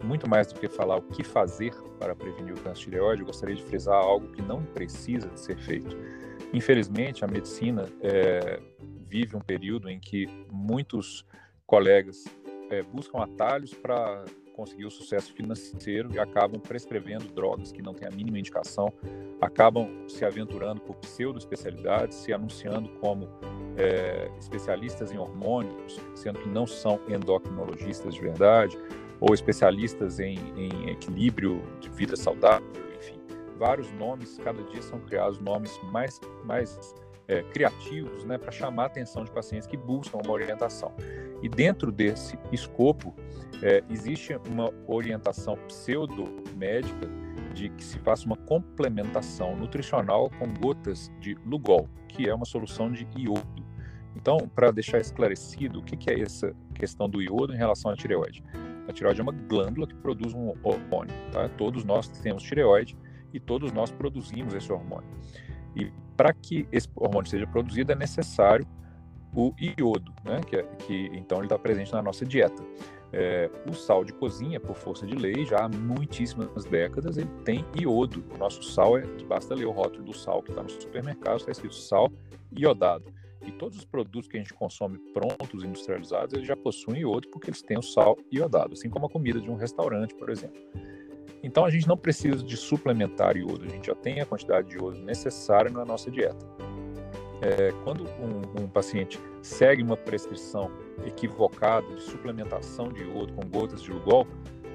muito 0.02 0.28
mais 0.28 0.52
do 0.52 0.58
que 0.58 0.68
falar 0.68 0.96
o 0.96 1.02
que 1.02 1.22
fazer 1.22 1.72
para 1.98 2.14
prevenir 2.14 2.54
o 2.54 2.60
câncer 2.60 2.84
de 2.84 2.90
tireoide, 2.90 3.22
eu 3.22 3.26
gostaria 3.26 3.54
de 3.54 3.62
frisar 3.62 3.94
algo 3.94 4.32
que 4.32 4.42
não 4.42 4.64
precisa 4.64 5.28
de 5.28 5.40
ser 5.40 5.56
feito. 5.58 5.96
Infelizmente, 6.52 7.24
a 7.24 7.28
medicina 7.28 7.88
é, 8.00 8.60
vive 9.06 9.36
um 9.36 9.40
período 9.40 9.88
em 9.88 10.00
que 10.00 10.26
muitos 10.50 11.24
colegas 11.66 12.24
é, 12.70 12.82
buscam 12.82 13.22
atalhos 13.22 13.72
para 13.72 14.24
conseguir 14.52 14.84
o 14.84 14.90
sucesso 14.90 15.32
financeiro 15.32 16.12
e 16.12 16.18
acabam 16.18 16.60
prescrevendo 16.60 17.26
drogas 17.32 17.72
que 17.72 17.82
não 17.82 17.94
têm 17.94 18.08
a 18.08 18.10
mínima 18.10 18.38
indicação, 18.38 18.92
acabam 19.40 19.88
se 20.08 20.24
aventurando 20.24 20.80
por 20.80 20.96
pseudo-especialidades, 20.96 22.18
se 22.18 22.32
anunciando 22.32 22.88
como 23.00 23.28
é, 23.76 24.30
especialistas 24.38 25.12
em 25.12 25.18
hormônios, 25.18 25.98
sendo 26.14 26.38
que 26.40 26.48
não 26.48 26.66
são 26.66 27.00
endocrinologistas 27.08 28.14
de 28.14 28.20
verdade, 28.20 28.78
ou 29.20 29.34
especialistas 29.34 30.18
em, 30.18 30.36
em 30.56 30.90
equilíbrio 30.90 31.62
de 31.80 31.88
vida 31.90 32.16
saudável, 32.16 32.66
enfim, 32.96 33.20
vários 33.56 33.90
nomes, 33.92 34.38
cada 34.42 34.62
dia 34.64 34.82
são 34.82 34.98
criados 35.00 35.38
nomes 35.38 35.78
mais, 35.92 36.20
mais 36.44 36.78
é, 37.28 37.42
criativos 37.42 38.24
né, 38.24 38.38
para 38.38 38.50
chamar 38.50 38.84
a 38.84 38.86
atenção 38.86 39.24
de 39.24 39.30
pacientes 39.30 39.66
que 39.66 39.76
buscam 39.76 40.18
uma 40.18 40.32
orientação. 40.32 40.92
E 41.42 41.48
dentro 41.48 41.90
desse 41.90 42.38
escopo, 42.50 43.14
é, 43.62 43.82
existe 43.88 44.34
uma 44.48 44.72
orientação 44.86 45.56
pseudo-médica 45.68 47.08
de 47.54 47.68
que 47.68 47.84
se 47.84 47.98
faça 47.98 48.26
uma 48.26 48.36
complementação 48.36 49.54
nutricional 49.56 50.30
com 50.38 50.52
gotas 50.54 51.10
de 51.20 51.36
Lugol, 51.44 51.88
que 52.08 52.28
é 52.28 52.34
uma 52.34 52.44
solução 52.44 52.90
de 52.90 53.06
iodo. 53.16 53.62
Então, 54.16 54.38
para 54.54 54.70
deixar 54.70 54.98
esclarecido, 54.98 55.80
o 55.80 55.82
que, 55.82 55.96
que 55.96 56.10
é 56.10 56.20
essa 56.20 56.54
questão 56.74 57.08
do 57.08 57.22
iodo 57.22 57.54
em 57.54 57.56
relação 57.56 57.90
à 57.90 57.96
tireoide? 57.96 58.42
A 58.88 58.92
tireoide 58.92 59.20
é 59.20 59.22
uma 59.22 59.32
glândula 59.32 59.86
que 59.86 59.94
produz 59.94 60.34
um 60.34 60.52
hormônio. 60.62 61.14
Tá? 61.30 61.48
Todos 61.50 61.84
nós 61.84 62.08
temos 62.08 62.42
tireoide 62.42 62.96
e 63.32 63.40
todos 63.40 63.72
nós 63.72 63.90
produzimos 63.90 64.54
esse 64.54 64.70
hormônio. 64.72 65.08
E 65.76 65.92
para 66.16 66.32
que 66.32 66.66
esse 66.70 66.88
hormônio 66.94 67.28
seja 67.28 67.46
produzido 67.46 67.92
é 67.92 67.94
necessário 67.94 68.66
o 69.34 69.54
iodo, 69.58 70.12
né? 70.24 70.40
que, 70.46 70.56
é, 70.56 70.62
que 70.62 71.10
então 71.14 71.38
ele 71.38 71.46
está 71.46 71.58
presente 71.58 71.92
na 71.92 72.02
nossa 72.02 72.24
dieta. 72.24 72.62
É, 73.14 73.50
o 73.68 73.74
sal 73.74 74.04
de 74.04 74.12
cozinha, 74.12 74.58
por 74.58 74.74
força 74.74 75.06
de 75.06 75.14
lei, 75.14 75.44
já 75.44 75.64
há 75.64 75.68
muitíssimas 75.68 76.64
décadas, 76.64 77.18
ele 77.18 77.28
tem 77.44 77.64
iodo. 77.78 78.24
O 78.34 78.38
nosso 78.38 78.62
sal, 78.62 78.96
é, 78.96 79.02
basta 79.28 79.54
ler 79.54 79.66
o 79.66 79.70
rótulo 79.70 80.04
do 80.04 80.14
sal 80.14 80.42
que 80.42 80.50
está 80.50 80.62
no 80.62 80.70
supermercado, 80.70 81.38
está 81.38 81.50
escrito 81.50 81.74
sal 81.74 82.10
iodado. 82.56 83.04
E 83.44 83.50
todos 83.50 83.76
os 83.76 83.84
produtos 83.84 84.28
que 84.28 84.36
a 84.36 84.40
gente 84.40 84.54
consome 84.54 84.98
prontos, 85.12 85.64
industrializados, 85.64 86.32
eles 86.32 86.46
já 86.46 86.56
possuem 86.56 87.00
iodo 87.00 87.28
porque 87.28 87.50
eles 87.50 87.60
têm 87.60 87.78
o 87.78 87.82
sal 87.82 88.16
iodado, 88.32 88.74
assim 88.74 88.88
como 88.88 89.06
a 89.06 89.10
comida 89.10 89.40
de 89.40 89.50
um 89.50 89.56
restaurante, 89.56 90.14
por 90.14 90.30
exemplo. 90.30 90.60
Então 91.42 91.64
a 91.64 91.70
gente 91.70 91.88
não 91.88 91.96
precisa 91.96 92.42
de 92.42 92.56
suplementar 92.56 93.36
iodo, 93.36 93.64
a 93.64 93.68
gente 93.68 93.86
já 93.86 93.94
tem 93.94 94.20
a 94.20 94.26
quantidade 94.26 94.68
de 94.68 94.76
iodo 94.76 94.98
necessária 95.00 95.70
na 95.70 95.84
nossa 95.84 96.10
dieta. 96.10 96.46
É, 97.40 97.72
quando 97.82 98.04
um, 98.04 98.62
um, 98.62 98.68
paciente 98.68 99.18
segue 99.42 99.82
uma 99.82 99.96
prescrição 99.96 100.70
equivocada 101.04 101.92
de 101.96 102.02
suplementação 102.02 102.88
de 102.88 103.02
iodo 103.02 103.32
com 103.32 103.42
gotas 103.48 103.82
de 103.82 103.90
Lugol, 103.90 104.28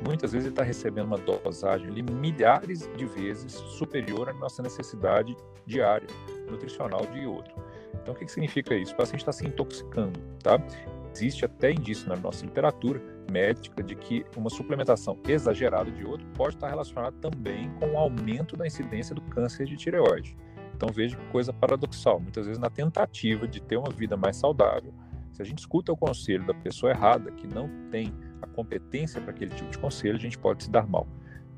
muitas 0.05 0.33
vezes 0.33 0.47
ele 0.47 0.53
está 0.53 0.63
recebendo 0.63 1.05
uma 1.05 1.17
dosagem 1.17 1.87
ali 1.87 2.03
milhares 2.03 2.89
de 2.97 3.05
vezes 3.05 3.53
superior 3.53 4.27
à 4.27 4.33
nossa 4.33 4.61
necessidade 4.61 5.35
diária 5.65 6.07
nutricional 6.49 7.05
de 7.05 7.19
iodo. 7.19 7.49
Então, 8.01 8.13
o 8.13 8.17
que, 8.17 8.25
que 8.25 8.31
significa 8.31 8.75
isso? 8.75 8.93
O 8.93 8.97
paciente 8.97 9.21
está 9.21 9.31
se 9.31 9.45
intoxicando, 9.45 10.19
tá? 10.43 10.59
Existe 11.17 11.45
até 11.45 11.71
indício 11.71 12.07
na 12.07 12.15
nossa 12.15 12.45
literatura 12.45 13.01
médica 13.31 13.81
de 13.81 13.95
que 13.95 14.23
uma 14.35 14.51
suplementação 14.51 15.17
exagerada 15.27 15.89
de 15.89 16.03
iodo 16.03 16.23
pode 16.35 16.55
estar 16.55 16.69
relacionada 16.69 17.17
também 17.19 17.71
com 17.79 17.93
o 17.93 17.97
aumento 17.97 18.55
da 18.55 18.67
incidência 18.67 19.15
do 19.15 19.21
câncer 19.21 19.65
de 19.65 19.75
tireoide. 19.75 20.37
Então, 20.75 20.89
veja 20.89 21.17
que 21.17 21.25
coisa 21.31 21.51
paradoxal. 21.51 22.19
Muitas 22.19 22.45
vezes, 22.45 22.61
na 22.61 22.69
tentativa 22.69 23.47
de 23.47 23.59
ter 23.59 23.77
uma 23.77 23.89
vida 23.89 24.15
mais 24.15 24.37
saudável, 24.37 24.93
se 25.31 25.41
a 25.41 25.45
gente 25.45 25.57
escuta 25.57 25.91
o 25.91 25.97
conselho 25.97 26.45
da 26.45 26.53
pessoa 26.53 26.91
errada, 26.91 27.31
que 27.31 27.47
não 27.47 27.67
tem 27.89 28.13
a 28.39 28.45
competência 28.45 29.19
para 29.19 29.31
aquele 29.31 29.55
tipo 29.55 29.71
de 29.71 29.79
conselho, 29.79 30.17
a 30.17 30.21
gente 30.21 30.37
pode 30.37 30.65
se 30.65 30.69
dar 30.69 30.85
mal. 30.85 31.07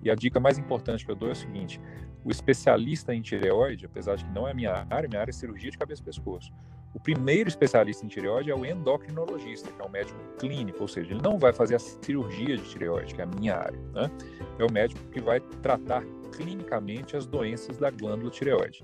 E 0.02 0.10
a 0.10 0.16
dica 0.16 0.40
mais 0.40 0.58
importante 0.58 1.06
que 1.06 1.12
eu 1.12 1.16
dou 1.18 1.28
é 1.28 1.34
o 1.34 1.36
seguinte: 1.36 1.82
o 2.24 2.32
especialista 2.32 3.14
em 3.14 3.22
tireoide, 3.22 3.86
apesar 3.86 4.16
de 4.16 4.24
que 4.24 4.32
não 4.32 4.48
é 4.48 4.52
a 4.52 4.54
minha 4.54 4.88
área, 4.90 5.10
minha 5.10 5.20
área 5.20 5.32
é 5.32 5.34
cirurgia 5.34 5.70
de 5.70 5.78
cabeça 5.78 6.02
e 6.02 6.06
pescoço. 6.06 6.50
O 6.94 7.00
primeiro 7.00 7.48
especialista 7.48 8.06
em 8.06 8.10
tireoide 8.10 8.50
é 8.50 8.56
o 8.56 8.66
endocrinologista, 8.66 9.72
que 9.72 9.82
é 9.82 9.86
o 9.86 9.90
médico 9.90 10.20
clínico, 10.40 10.82
ou 10.82 10.88
seja, 10.88 11.12
ele 11.12 11.22
não 11.22 11.38
vai 11.38 11.54
fazer 11.54 11.76
a 11.76 11.80
cirurgia 11.80 12.58
de 12.58 12.64
tireoide, 12.64 13.14
que 13.14 13.22
é 13.22 13.24
a 13.24 13.28
minha 13.28 13.56
área. 13.56 13.80
Né? 13.94 14.12
É 14.58 14.64
o 14.64 14.72
médico 14.72 15.00
que 15.12 15.22
vai 15.22 15.40
tratar 15.62 16.04
clinicamente 16.36 17.16
as 17.16 17.26
doenças 17.26 17.78
da 17.78 17.92
glândula 17.92 18.32
tireoide. 18.32 18.84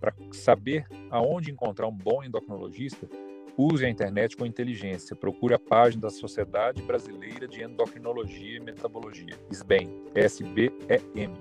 Para 0.00 0.12
saber 0.32 0.84
aonde 1.10 1.50
encontrar 1.50 1.86
um 1.86 1.96
bom 1.96 2.22
endocrinologista, 2.22 3.08
Use 3.56 3.84
a 3.84 3.88
internet 3.88 4.36
com 4.36 4.44
inteligência. 4.44 5.14
Procure 5.14 5.54
a 5.54 5.58
página 5.58 6.02
da 6.02 6.10
Sociedade 6.10 6.82
Brasileira 6.82 7.46
de 7.46 7.62
Endocrinologia 7.62 8.56
e 8.56 8.60
Metabologia, 8.60 9.38
SBEM, 9.48 10.02
S-B-E-M. 10.12 11.34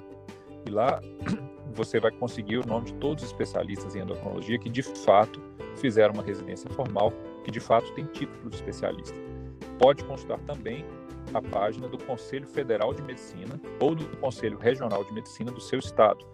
E 0.65 0.69
lá 0.69 1.01
você 1.73 1.99
vai 1.99 2.11
conseguir 2.11 2.57
o 2.57 2.65
nome 2.65 2.87
de 2.87 2.93
todos 2.95 3.23
os 3.23 3.29
especialistas 3.29 3.95
em 3.95 4.01
endocrinologia 4.01 4.57
que 4.57 4.69
de 4.69 4.81
fato 4.81 5.41
fizeram 5.75 6.13
uma 6.13 6.23
residência 6.23 6.69
formal, 6.69 7.11
que 7.43 7.51
de 7.51 7.59
fato 7.59 7.91
tem 7.93 8.05
título 8.05 8.49
de 8.49 8.55
especialista. 8.55 9.15
Pode 9.79 10.03
consultar 10.03 10.39
também 10.41 10.85
a 11.33 11.41
página 11.41 11.87
do 11.87 11.97
Conselho 11.97 12.47
Federal 12.47 12.93
de 12.93 13.01
Medicina 13.01 13.59
ou 13.79 13.95
do 13.95 14.05
Conselho 14.17 14.57
Regional 14.57 15.03
de 15.03 15.13
Medicina 15.13 15.51
do 15.51 15.59
seu 15.59 15.79
estado 15.79 16.25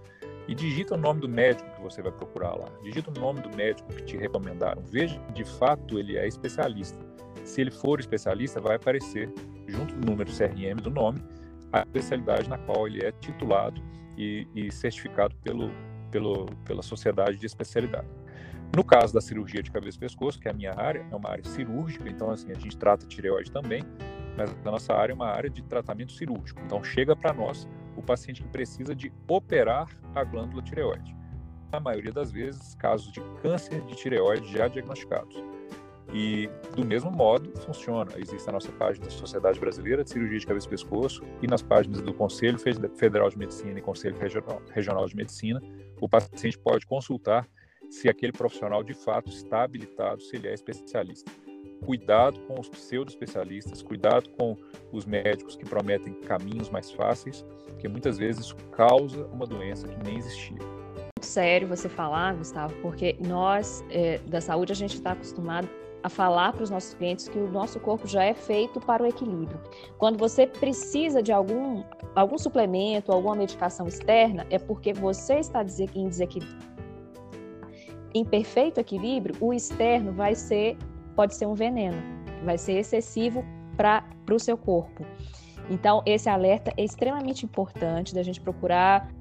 e 0.48 0.56
digita 0.56 0.96
o 0.96 0.98
nome 0.98 1.22
do 1.22 1.30
médico 1.30 1.70
que 1.76 1.82
você 1.82 2.02
vai 2.02 2.12
procurar 2.12 2.56
lá. 2.56 2.68
Digita 2.82 3.12
o 3.12 3.20
nome 3.20 3.40
do 3.42 3.56
médico 3.56 3.88
que 3.94 4.04
te 4.04 4.18
recomendaram. 4.18 4.82
Veja 4.84 5.20
de 5.34 5.46
fato 5.46 6.00
ele 6.00 6.18
é 6.18 6.28
especialista. 6.28 7.00
Se 7.44 7.62
ele 7.62 7.72
for 7.72 8.00
especialista, 8.00 8.60
vai 8.60 8.76
aparecer 8.76 9.32
junto 9.68 9.96
do 9.96 10.06
número 10.10 10.30
CRM 10.32 10.82
do 10.82 10.90
nome 10.90 11.22
a 11.72 11.80
especialidade 11.80 12.50
na 12.50 12.58
qual 12.58 12.88
ele 12.88 13.06
é 13.06 13.12
titulado 13.12 13.82
e, 14.18 14.48
e 14.56 14.72
certificado 14.72 15.36
pelo, 15.44 15.72
pelo, 16.12 16.46
pela 16.66 16.82
sociedade 16.82 17.38
de 17.38 17.46
especialidade. 17.46 18.08
No 18.76 18.84
caso 18.84 19.14
da 19.14 19.22
cirurgia 19.22 19.64
de 19.64 19.72
cabeça 19.72 19.98
e 19.98 20.00
pescoço, 20.00 20.40
que 20.40 20.48
é 20.48 20.52
a 20.52 20.54
minha 20.54 20.74
área, 20.74 21.06
é 21.12 21.16
uma 21.16 21.30
área 21.30 21.44
cirúrgica, 21.44 22.08
então 22.08 22.30
assim 22.30 22.52
a 22.52 22.56
gente 22.56 22.78
trata 22.78 23.06
tireoide 23.08 23.52
também, 23.52 23.84
mas 24.38 24.56
a 24.64 24.72
nossa 24.72 24.94
área 24.94 25.12
é 25.12 25.16
uma 25.16 25.28
área 25.28 25.50
de 25.50 25.64
tratamento 25.64 26.12
cirúrgico. 26.12 26.62
Então 26.64 26.84
chega 26.84 27.16
para 27.16 27.34
nós 27.34 27.68
o 27.96 28.02
paciente 28.02 28.44
que 28.44 28.48
precisa 28.48 28.96
de 28.96 29.12
operar 29.28 29.90
a 30.14 30.24
glândula 30.24 30.62
tireoide. 30.62 31.16
Na 31.72 31.80
maioria 31.80 32.12
das 32.12 32.32
vezes, 32.32 32.76
casos 32.76 33.12
de 33.12 33.22
câncer 33.42 33.82
de 33.82 33.96
tireoide 33.96 34.52
já 34.52 34.68
diagnosticados. 34.68 35.44
E, 36.14 36.50
do 36.76 36.86
mesmo 36.86 37.12
modo, 37.12 37.52
funciona. 37.62 38.12
Existe 38.18 38.50
a 38.50 38.52
nossa 38.52 38.72
página 38.72 39.06
da 39.06 39.12
Sociedade 39.12 39.60
Brasileira 39.60 40.04
de 40.04 40.10
Cirurgia 40.10 40.40
de 40.40 40.46
Cabeça 40.46 40.68
e 40.68 40.70
Pescoço 40.70 41.24
e 41.42 41.48
nas 41.48 41.62
páginas 41.62 42.02
do 42.02 42.14
Conselho 42.14 42.58
Federal 42.58 43.30
de 43.30 43.38
Medicina 43.38 43.78
e 43.78 43.82
Conselho 43.82 44.16
Regional 44.72 45.06
de 45.06 45.16
Medicina, 45.16 45.62
o 46.02 46.10
paciente 46.10 46.58
pode 46.58 46.86
consultar 46.86 47.48
se 47.90 48.08
aquele 48.08 48.32
profissional 48.32 48.84
de 48.84 48.94
fato 48.94 49.30
está 49.30 49.64
habilitado, 49.64 50.22
se 50.22 50.36
ele 50.36 50.48
é 50.48 50.54
especialista 50.54 51.32
cuidado 51.86 52.40
com 52.42 52.60
os 52.60 52.70
pseudo-especialistas, 52.70 53.82
cuidado 53.82 54.30
com 54.32 54.58
os 54.92 55.06
médicos 55.06 55.56
que 55.56 55.66
prometem 55.66 56.14
caminhos 56.14 56.70
mais 56.70 56.92
fáceis, 56.92 57.46
porque 57.68 57.88
muitas 57.88 58.18
vezes 58.18 58.46
isso 58.46 58.56
causa 58.72 59.26
uma 59.28 59.46
doença 59.46 59.88
que 59.88 60.04
nem 60.04 60.18
existia. 60.18 60.58
Sério 61.22 61.68
você 61.68 61.90
falar, 61.90 62.36
Gustavo, 62.36 62.74
porque 62.82 63.18
nós 63.20 63.84
é, 63.90 64.20
da 64.20 64.40
saúde 64.40 64.72
a 64.72 64.76
gente 64.76 64.96
está 64.96 65.12
acostumado 65.12 65.70
a 66.04 66.10
falar 66.10 66.54
para 66.54 66.64
os 66.64 66.70
nossos 66.70 66.94
clientes 66.94 67.28
que 67.28 67.38
o 67.38 67.50
nosso 67.50 67.80
corpo 67.80 68.08
já 68.08 68.24
é 68.24 68.34
feito 68.34 68.80
para 68.80 69.04
o 69.04 69.06
equilíbrio. 69.06 69.60
Quando 69.98 70.18
você 70.18 70.48
precisa 70.48 71.22
de 71.22 71.32
algum, 71.32 71.84
algum 72.16 72.38
suplemento, 72.38 73.12
alguma 73.12 73.36
medicação 73.36 73.88
externa, 73.88 74.46
é 74.50 74.58
porque 74.58 74.94
você 74.94 75.36
está 75.40 75.62
em 75.62 76.08
desequilíbrio. 76.08 76.70
Em 78.14 78.26
perfeito 78.26 78.80
equilíbrio, 78.80 79.36
o 79.40 79.54
externo 79.54 80.12
vai 80.14 80.34
ser 80.36 80.78
pode 81.16 81.36
ser 81.36 81.46
um 81.46 81.54
veneno, 81.54 81.98
vai 82.46 82.58
ser 82.58 82.78
excessivo 82.78 83.44
para 83.76 84.06
o 84.32 84.40
seu 84.40 84.58
corpo. 84.58 85.06
Então, 85.70 86.02
esse 86.06 86.30
alerta 86.30 86.74
é 86.78 86.84
extremamente 86.84 87.46
importante 87.46 88.16
da 88.16 88.24
gente 88.24 88.40
procurar 88.40 89.12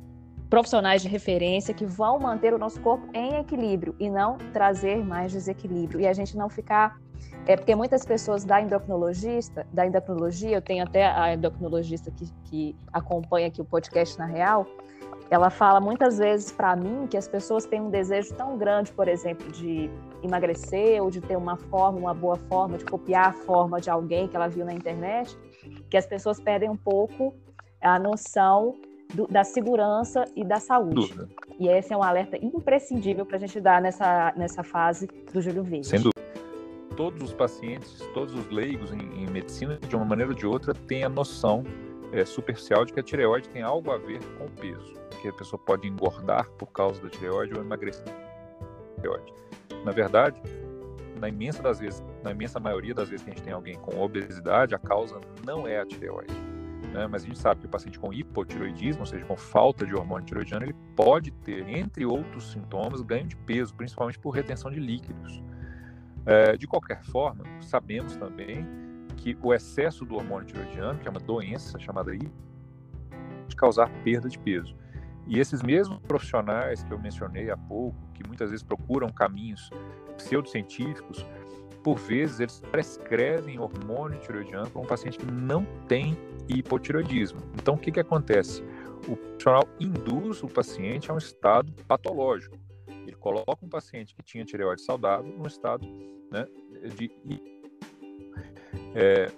profissionais 0.49 1.03
de 1.03 1.09
referência 1.09 1.75
que 1.75 1.85
vão 1.85 2.19
manter 2.19 2.55
o 2.55 2.59
nosso 2.59 2.81
corpo 2.81 3.07
em 3.13 3.37
equilíbrio 3.37 3.95
e 3.99 4.09
não 4.09 4.39
trazer 4.53 5.05
mais 5.05 5.33
desequilíbrio. 5.33 6.01
E 6.01 6.07
a 6.07 6.13
gente 6.13 6.37
não 6.37 6.49
ficar. 6.49 6.99
É 7.47 7.57
porque 7.57 7.75
muitas 7.75 8.05
pessoas 8.05 8.45
da 8.45 8.61
endocrinologista, 8.61 9.67
da 9.73 9.87
endocrinologia, 9.87 10.57
eu 10.57 10.63
tenho 10.63 10.85
até 10.85 11.07
a 11.07 11.35
endocrinologista 11.35 12.11
que, 12.11 12.31
que 12.45 12.77
acompanha 12.93 13.49
aqui 13.49 13.61
o 13.61 13.65
podcast 13.65 14.19
na 14.19 14.27
Real, 14.27 14.67
ela 15.31 15.51
fala 15.51 15.81
muitas 15.81 16.19
vezes 16.19 16.51
para 16.51 16.75
mim 16.75 17.07
que 17.07 17.17
as 17.17 17.29
pessoas 17.29 17.67
têm 17.67 17.81
um 17.81 17.91
desejo 17.91 18.35
tão 18.35 18.57
grande, 18.57 18.91
por 18.93 19.09
exemplo, 19.09 19.51
de 19.53 19.91
emagrecer 20.23 21.03
ou 21.03 21.11
de 21.11 21.21
ter 21.21 21.37
uma 21.37 21.57
forma, 21.57 21.99
uma 21.99 22.15
boa 22.15 22.37
forma, 22.37 22.79
de 22.79 22.85
copiar 22.85 23.29
a 23.29 23.33
forma 23.33 23.81
de 23.81 23.91
alguém 23.91 24.27
que 24.27 24.37
ela 24.37 24.49
viu 24.49 24.65
na 24.65 24.73
internet, 24.73 25.37
que 25.91 25.97
as 25.97 26.07
pessoas 26.07 26.41
perdem 26.41 26.71
um 26.71 26.77
pouco 26.77 27.35
a 27.81 27.99
noção 27.99 28.75
do, 29.15 29.27
da 29.27 29.45
segurança 29.45 30.25
e 30.37 30.45
da 30.45 30.61
saúde. 30.61 30.95
Dúvida. 30.95 31.29
E 31.59 31.69
esse 31.69 31.93
é 31.93 31.97
um 31.97 32.03
alerta 32.03 32.37
imprescindível 32.37 33.25
para 33.25 33.37
a 33.37 33.41
gente 33.41 33.61
dar 33.61 33.81
nessa, 33.81 34.33
nessa 34.37 34.63
fase 34.63 35.09
do 35.33 35.41
Júlio 35.41 35.63
Verde. 35.63 35.87
Sem 35.87 36.01
dúvida. 36.01 36.19
Todos 36.97 37.23
os 37.23 37.33
pacientes, 37.33 38.01
todos 38.13 38.35
os 38.35 38.49
leigos 38.51 38.93
em, 38.93 39.23
em 39.23 39.27
medicina, 39.31 39.77
de 39.77 39.95
uma 39.95 40.05
maneira 40.05 40.33
ou 40.33 40.37
de 40.37 40.47
outra, 40.47 40.75
têm 40.75 41.05
a 41.05 41.09
noção 41.09 41.65
é, 42.13 42.25
superficial 42.25 42.85
de 42.85 42.93
que 42.93 43.01
a 43.01 43.03
tireoide 43.03 43.49
tem 43.49 43.63
algo 43.63 43.91
a 43.91 43.99
ver 43.99 44.21
com 44.37 44.47
o 44.47 44.51
peso, 44.51 44.95
que 45.21 45.29
a 45.29 45.33
pessoa 45.33 45.61
pode 45.65 45.87
engordar 45.87 46.51
por 46.53 46.67
causa 46.67 47.01
da 47.01 47.09
tireoide 47.09 47.55
ou 47.55 47.61
emagrecer 47.61 48.05
tireoide. 48.97 49.33
Na 49.85 49.93
verdade, 49.93 50.41
na 51.21 51.29
imensa 51.29 51.63
das 51.63 51.79
vezes, 51.79 52.03
na 52.23 52.33
imensa 52.33 52.59
maioria 52.59 52.95
das 52.95 53.09
vezes 53.09 53.25
que 53.25 53.31
a 53.31 53.35
gente 53.35 53.45
tem 53.45 53.53
alguém 53.53 53.77
com 53.77 54.01
obesidade, 54.01 54.75
a 54.75 54.79
causa 54.79 55.21
não 55.45 55.67
é 55.67 55.81
a 55.81 55.87
tireoide. 55.87 56.48
Né? 56.93 57.07
Mas 57.07 57.23
a 57.25 57.27
gente 57.27 57.39
sabe 57.39 57.61
que 57.61 57.67
o 57.67 57.69
paciente 57.69 57.99
com 57.99 58.13
hipotiroidismo, 58.13 59.01
ou 59.01 59.07
seja, 59.07 59.25
com 59.25 59.37
falta 59.37 59.85
de 59.87 59.95
hormônio 59.95 60.25
tiroidiano, 60.27 60.65
ele 60.65 60.77
pode 60.97 61.31
ter, 61.31 61.69
entre 61.69 62.05
outros 62.07 62.53
sintomas, 62.53 63.01
ganho 63.03 63.27
de 63.27 63.37
peso, 63.37 63.75
principalmente 63.75 64.19
por 64.19 64.31
retenção 64.31 64.71
de 64.71 64.81
líquidos. 64.81 65.43
É, 66.25 66.57
de 66.57 66.67
qualquer 66.67 67.03
forma, 67.05 67.45
sabemos 67.61 68.17
também 68.17 68.67
que 69.17 69.37
o 69.43 69.53
excesso 69.53 70.05
do 70.05 70.15
hormônio 70.15 70.47
tiroidiano, 70.47 70.99
que 70.99 71.09
é 71.09 71.11
uma 71.11 71.21
doença 71.21 71.79
chamada 71.79 72.15
I, 72.15 72.31
pode 73.43 73.57
causar 73.57 73.89
perda 74.05 74.29
de 74.29 74.39
peso. 74.39 74.77
E 75.27 75.39
esses 75.39 75.63
mesmos 75.63 75.99
profissionais 76.01 76.83
que 76.83 76.93
eu 76.93 76.99
mencionei 76.99 77.51
há 77.51 77.57
pouco, 77.57 77.97
que 78.15 78.27
muitas 78.27 78.51
vezes 78.51 78.63
procuram 78.63 79.09
caminhos 79.09 79.71
pseudocientíficos, 80.17 81.27
por 81.89 81.97
vezes 81.97 82.39
eles 82.39 82.61
prescrevem 82.71 83.59
hormônio 83.59 84.21
tiroidiano 84.21 84.69
para 84.69 84.83
um 84.83 84.85
paciente 84.85 85.17
que 85.17 85.25
não 85.25 85.65
tem 85.89 86.19
hipotiroidismo. 86.47 87.41
Então, 87.55 87.77
o 87.77 87.79
que, 87.79 87.91
que 87.91 87.99
acontece? 87.99 88.63
O 89.09 89.17
profissional 89.17 89.67
induz 89.81 90.43
o 90.43 90.49
paciente 90.49 91.11
a 91.11 91.15
um 91.15 91.17
estado 91.17 91.73
patológico. 91.85 92.59
Ele 92.87 93.17
coloca 93.17 93.65
um 93.65 93.71
paciente 93.71 94.15
que 94.15 94.23
tinha 94.23 94.45
tireoide 94.45 94.83
saudável 94.83 95.33
num 95.35 95.47
estado 95.47 95.87
né, 96.31 96.47
de 96.95 97.11
é, 98.95 99.31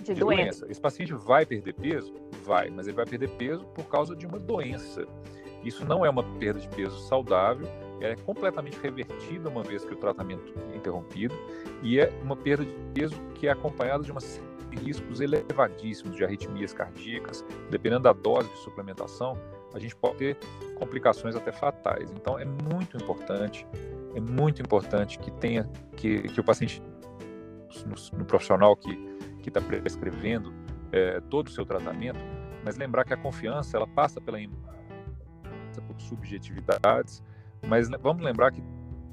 de, 0.00 0.14
de 0.14 0.20
doença. 0.20 0.60
doença. 0.60 0.66
Esse 0.70 0.80
paciente 0.80 1.12
vai 1.12 1.44
perder 1.44 1.74
peso? 1.74 2.14
Vai, 2.46 2.70
mas 2.70 2.86
ele 2.86 2.96
vai 2.96 3.04
perder 3.04 3.28
peso 3.36 3.66
por 3.74 3.84
causa 3.90 4.16
de 4.16 4.26
uma 4.26 4.38
doença. 4.38 5.06
Isso 5.62 5.84
não 5.84 6.02
é 6.06 6.08
uma 6.08 6.22
perda 6.38 6.60
de 6.60 6.68
peso 6.68 6.98
saudável, 7.00 7.68
é 8.00 8.16
completamente 8.16 8.78
revertida 8.80 9.48
uma 9.48 9.62
vez 9.62 9.84
que 9.84 9.92
o 9.92 9.96
tratamento 9.96 10.52
é 10.72 10.76
interrompido, 10.76 11.34
e 11.82 11.98
é 12.00 12.12
uma 12.22 12.36
perda 12.36 12.64
de 12.64 12.72
peso 12.94 13.16
que 13.34 13.46
é 13.46 13.50
acompanhada 13.50 14.02
de 14.02 14.10
uma 14.10 14.20
série 14.20 14.48
de 14.70 14.76
riscos 14.76 15.20
elevadíssimos 15.20 16.16
de 16.16 16.24
arritmias 16.24 16.72
cardíacas. 16.72 17.44
Dependendo 17.70 18.04
da 18.04 18.12
dose 18.12 18.48
de 18.48 18.58
suplementação, 18.58 19.36
a 19.74 19.78
gente 19.78 19.94
pode 19.96 20.16
ter 20.16 20.38
complicações 20.76 21.34
até 21.34 21.52
fatais. 21.52 22.10
Então, 22.12 22.38
é 22.38 22.44
muito 22.44 22.96
importante, 22.96 23.66
é 24.14 24.20
muito 24.20 24.62
importante 24.62 25.18
que 25.18 25.30
tenha 25.32 25.68
que, 25.96 26.22
que 26.22 26.40
o 26.40 26.44
paciente 26.44 26.82
no, 27.86 28.18
no 28.18 28.24
profissional 28.24 28.76
que 28.76 28.98
está 29.46 29.60
prescrevendo 29.60 30.52
é, 30.92 31.20
todo 31.28 31.48
o 31.48 31.50
seu 31.50 31.64
tratamento, 31.64 32.18
mas 32.64 32.76
lembrar 32.76 33.04
que 33.04 33.14
a 33.14 33.16
confiança 33.16 33.76
ela 33.76 33.86
passa 33.86 34.20
pela 34.20 34.38
por 35.86 36.00
subjetividades, 36.00 37.22
mas 37.66 37.88
vamos 38.02 38.22
lembrar 38.22 38.52
que 38.52 38.62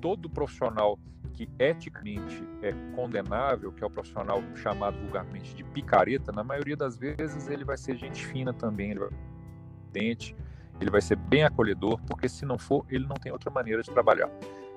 todo 0.02 0.30
profissional 0.30 0.98
que 1.34 1.48
eticamente 1.60 2.44
é 2.64 2.72
condenável, 2.96 3.72
que 3.72 3.84
é 3.84 3.88
o 3.88 3.90
profissional 3.90 4.42
chamado 4.56 4.98
vulgarmente 5.00 5.56
de 5.56 5.64
picareta, 5.64 6.32
na 6.32 6.44
maioria 6.44 6.76
das 6.76 6.98
vezes 6.98 7.48
ele 7.48 7.64
vai 7.64 7.78
ser 7.78 7.96
gente 7.96 8.26
fina 8.26 8.52
também, 8.52 8.92
ele 8.92 9.00
vai 9.00 9.10
ser 9.10 10.36
ele 10.80 10.92
vai 10.92 11.02
ser 11.02 11.16
bem 11.16 11.44
acolhedor, 11.44 12.00
porque 12.08 12.30
se 12.30 12.46
não 12.46 12.58
for, 12.58 12.86
ele 12.90 13.06
não 13.08 13.16
tem 13.16 13.32
outra 13.32 13.50
maneira 13.50 13.82
de 13.82 13.90
trabalhar. 13.90 14.30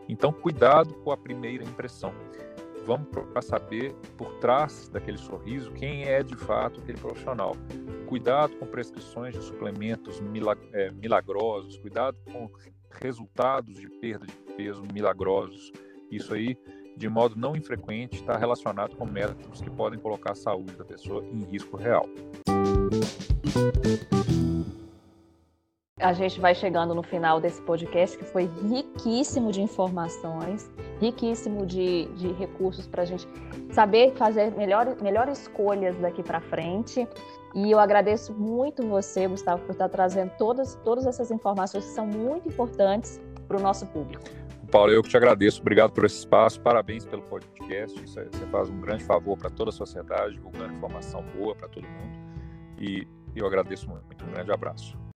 Então, 0.08 0.32
cuidado 0.32 0.94
com 0.94 1.12
a 1.12 1.16
primeira 1.16 1.62
impressão. 1.62 2.12
Vamos 2.86 3.08
procurar 3.08 3.42
saber 3.42 3.94
por 4.16 4.32
trás 4.38 4.88
daquele 4.88 5.18
sorriso 5.18 5.70
quem 5.72 6.04
é 6.04 6.22
de 6.22 6.34
fato 6.34 6.80
aquele 6.80 6.98
profissional. 6.98 7.54
Cuidado 8.08 8.56
com 8.56 8.66
prescrições 8.66 9.34
de 9.34 9.42
suplementos 9.42 10.20
é, 10.72 10.90
milagrosos, 10.90 11.76
cuidado 11.76 12.16
com 12.32 12.50
resultados 12.90 13.74
de 13.74 13.88
perda 13.88 14.26
de 14.26 14.32
peso 14.54 14.82
milagrosos. 14.92 15.72
Isso 16.10 16.34
aí, 16.34 16.56
de 16.96 17.08
modo 17.08 17.36
não 17.36 17.56
infrequente, 17.56 18.16
está 18.16 18.36
relacionado 18.36 18.96
com 18.96 19.04
métodos 19.06 19.60
que 19.60 19.70
podem 19.70 19.98
colocar 19.98 20.32
a 20.32 20.34
saúde 20.34 20.76
da 20.76 20.84
pessoa 20.84 21.24
em 21.24 21.44
risco 21.44 21.76
real. 21.76 22.06
A 26.00 26.14
gente 26.14 26.40
vai 26.40 26.54
chegando 26.54 26.94
no 26.94 27.02
final 27.02 27.40
desse 27.40 27.60
podcast 27.62 28.16
que 28.16 28.24
foi 28.24 28.48
riquíssimo 28.68 29.52
de 29.52 29.60
informações, 29.60 30.70
riquíssimo 30.98 31.66
de, 31.66 32.06
de 32.14 32.32
recursos 32.32 32.86
para 32.86 33.02
a 33.02 33.04
gente 33.04 33.28
saber 33.70 34.14
fazer 34.14 34.50
melhor, 34.52 34.96
melhores 35.02 35.42
escolhas 35.42 35.96
daqui 35.98 36.22
para 36.22 36.40
frente. 36.40 37.06
E 37.54 37.70
eu 37.70 37.78
agradeço 37.78 38.32
muito 38.32 38.86
você, 38.86 39.28
Gustavo, 39.28 39.62
por 39.64 39.72
estar 39.72 39.88
trazendo 39.90 40.32
todas, 40.38 40.74
todas 40.84 41.06
essas 41.06 41.30
informações 41.30 41.84
que 41.84 41.90
são 41.90 42.06
muito 42.06 42.48
importantes 42.48 43.20
para 43.46 43.58
o 43.58 43.60
nosso 43.60 43.86
público. 43.88 44.24
Paulo, 44.70 44.92
eu 44.92 45.02
que 45.02 45.08
te 45.10 45.16
agradeço. 45.16 45.60
Obrigado 45.60 45.90
por 45.90 46.04
esse 46.04 46.18
espaço. 46.18 46.60
Parabéns 46.60 47.04
pelo 47.04 47.22
podcast. 47.22 48.02
Isso, 48.02 48.14
você 48.14 48.46
faz 48.46 48.70
um 48.70 48.80
grande 48.80 49.04
favor 49.04 49.36
para 49.36 49.50
toda 49.50 49.70
a 49.70 49.72
sociedade, 49.72 50.34
divulgando 50.34 50.72
informação 50.72 51.22
boa 51.36 51.54
para 51.54 51.68
todo 51.68 51.82
mundo. 51.82 52.18
E 52.78 53.06
eu 53.34 53.46
agradeço 53.46 53.88
muito. 53.88 54.24
Um 54.24 54.30
grande 54.30 54.52
abraço. 54.52 55.09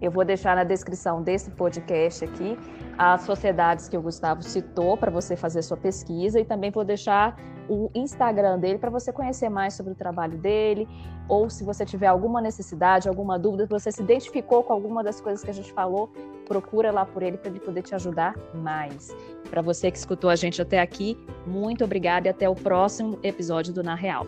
Eu 0.00 0.10
vou 0.10 0.24
deixar 0.24 0.56
na 0.56 0.64
descrição 0.64 1.22
desse 1.22 1.50
podcast 1.50 2.24
aqui 2.24 2.56
as 2.96 3.22
sociedades 3.22 3.88
que 3.88 3.96
o 3.96 4.02
Gustavo 4.02 4.42
citou 4.42 4.96
para 4.96 5.10
você 5.10 5.36
fazer 5.36 5.62
sua 5.62 5.76
pesquisa 5.76 6.40
e 6.40 6.44
também 6.44 6.70
vou 6.70 6.84
deixar 6.84 7.36
o 7.68 7.90
Instagram 7.94 8.58
dele 8.58 8.78
para 8.78 8.90
você 8.90 9.12
conhecer 9.12 9.48
mais 9.48 9.74
sobre 9.74 9.92
o 9.92 9.94
trabalho 9.94 10.38
dele 10.38 10.88
ou 11.28 11.50
se 11.50 11.62
você 11.62 11.84
tiver 11.84 12.06
alguma 12.06 12.40
necessidade, 12.40 13.08
alguma 13.08 13.38
dúvida, 13.38 13.64
se 13.64 13.70
você 13.70 13.92
se 13.92 14.02
identificou 14.02 14.62
com 14.62 14.72
alguma 14.72 15.04
das 15.04 15.20
coisas 15.20 15.44
que 15.44 15.50
a 15.50 15.54
gente 15.54 15.70
falou, 15.72 16.10
procura 16.46 16.90
lá 16.90 17.04
por 17.04 17.22
ele 17.22 17.36
para 17.36 17.50
ele 17.50 17.60
poder 17.60 17.82
te 17.82 17.94
ajudar 17.94 18.34
mais. 18.54 19.14
Para 19.50 19.60
você 19.60 19.90
que 19.90 19.98
escutou 19.98 20.30
a 20.30 20.36
gente 20.36 20.62
até 20.62 20.80
aqui, 20.80 21.18
muito 21.46 21.84
obrigada 21.84 22.28
e 22.28 22.30
até 22.30 22.48
o 22.48 22.54
próximo 22.54 23.18
episódio 23.22 23.74
do 23.74 23.82
Na 23.82 23.94
Real. 23.94 24.26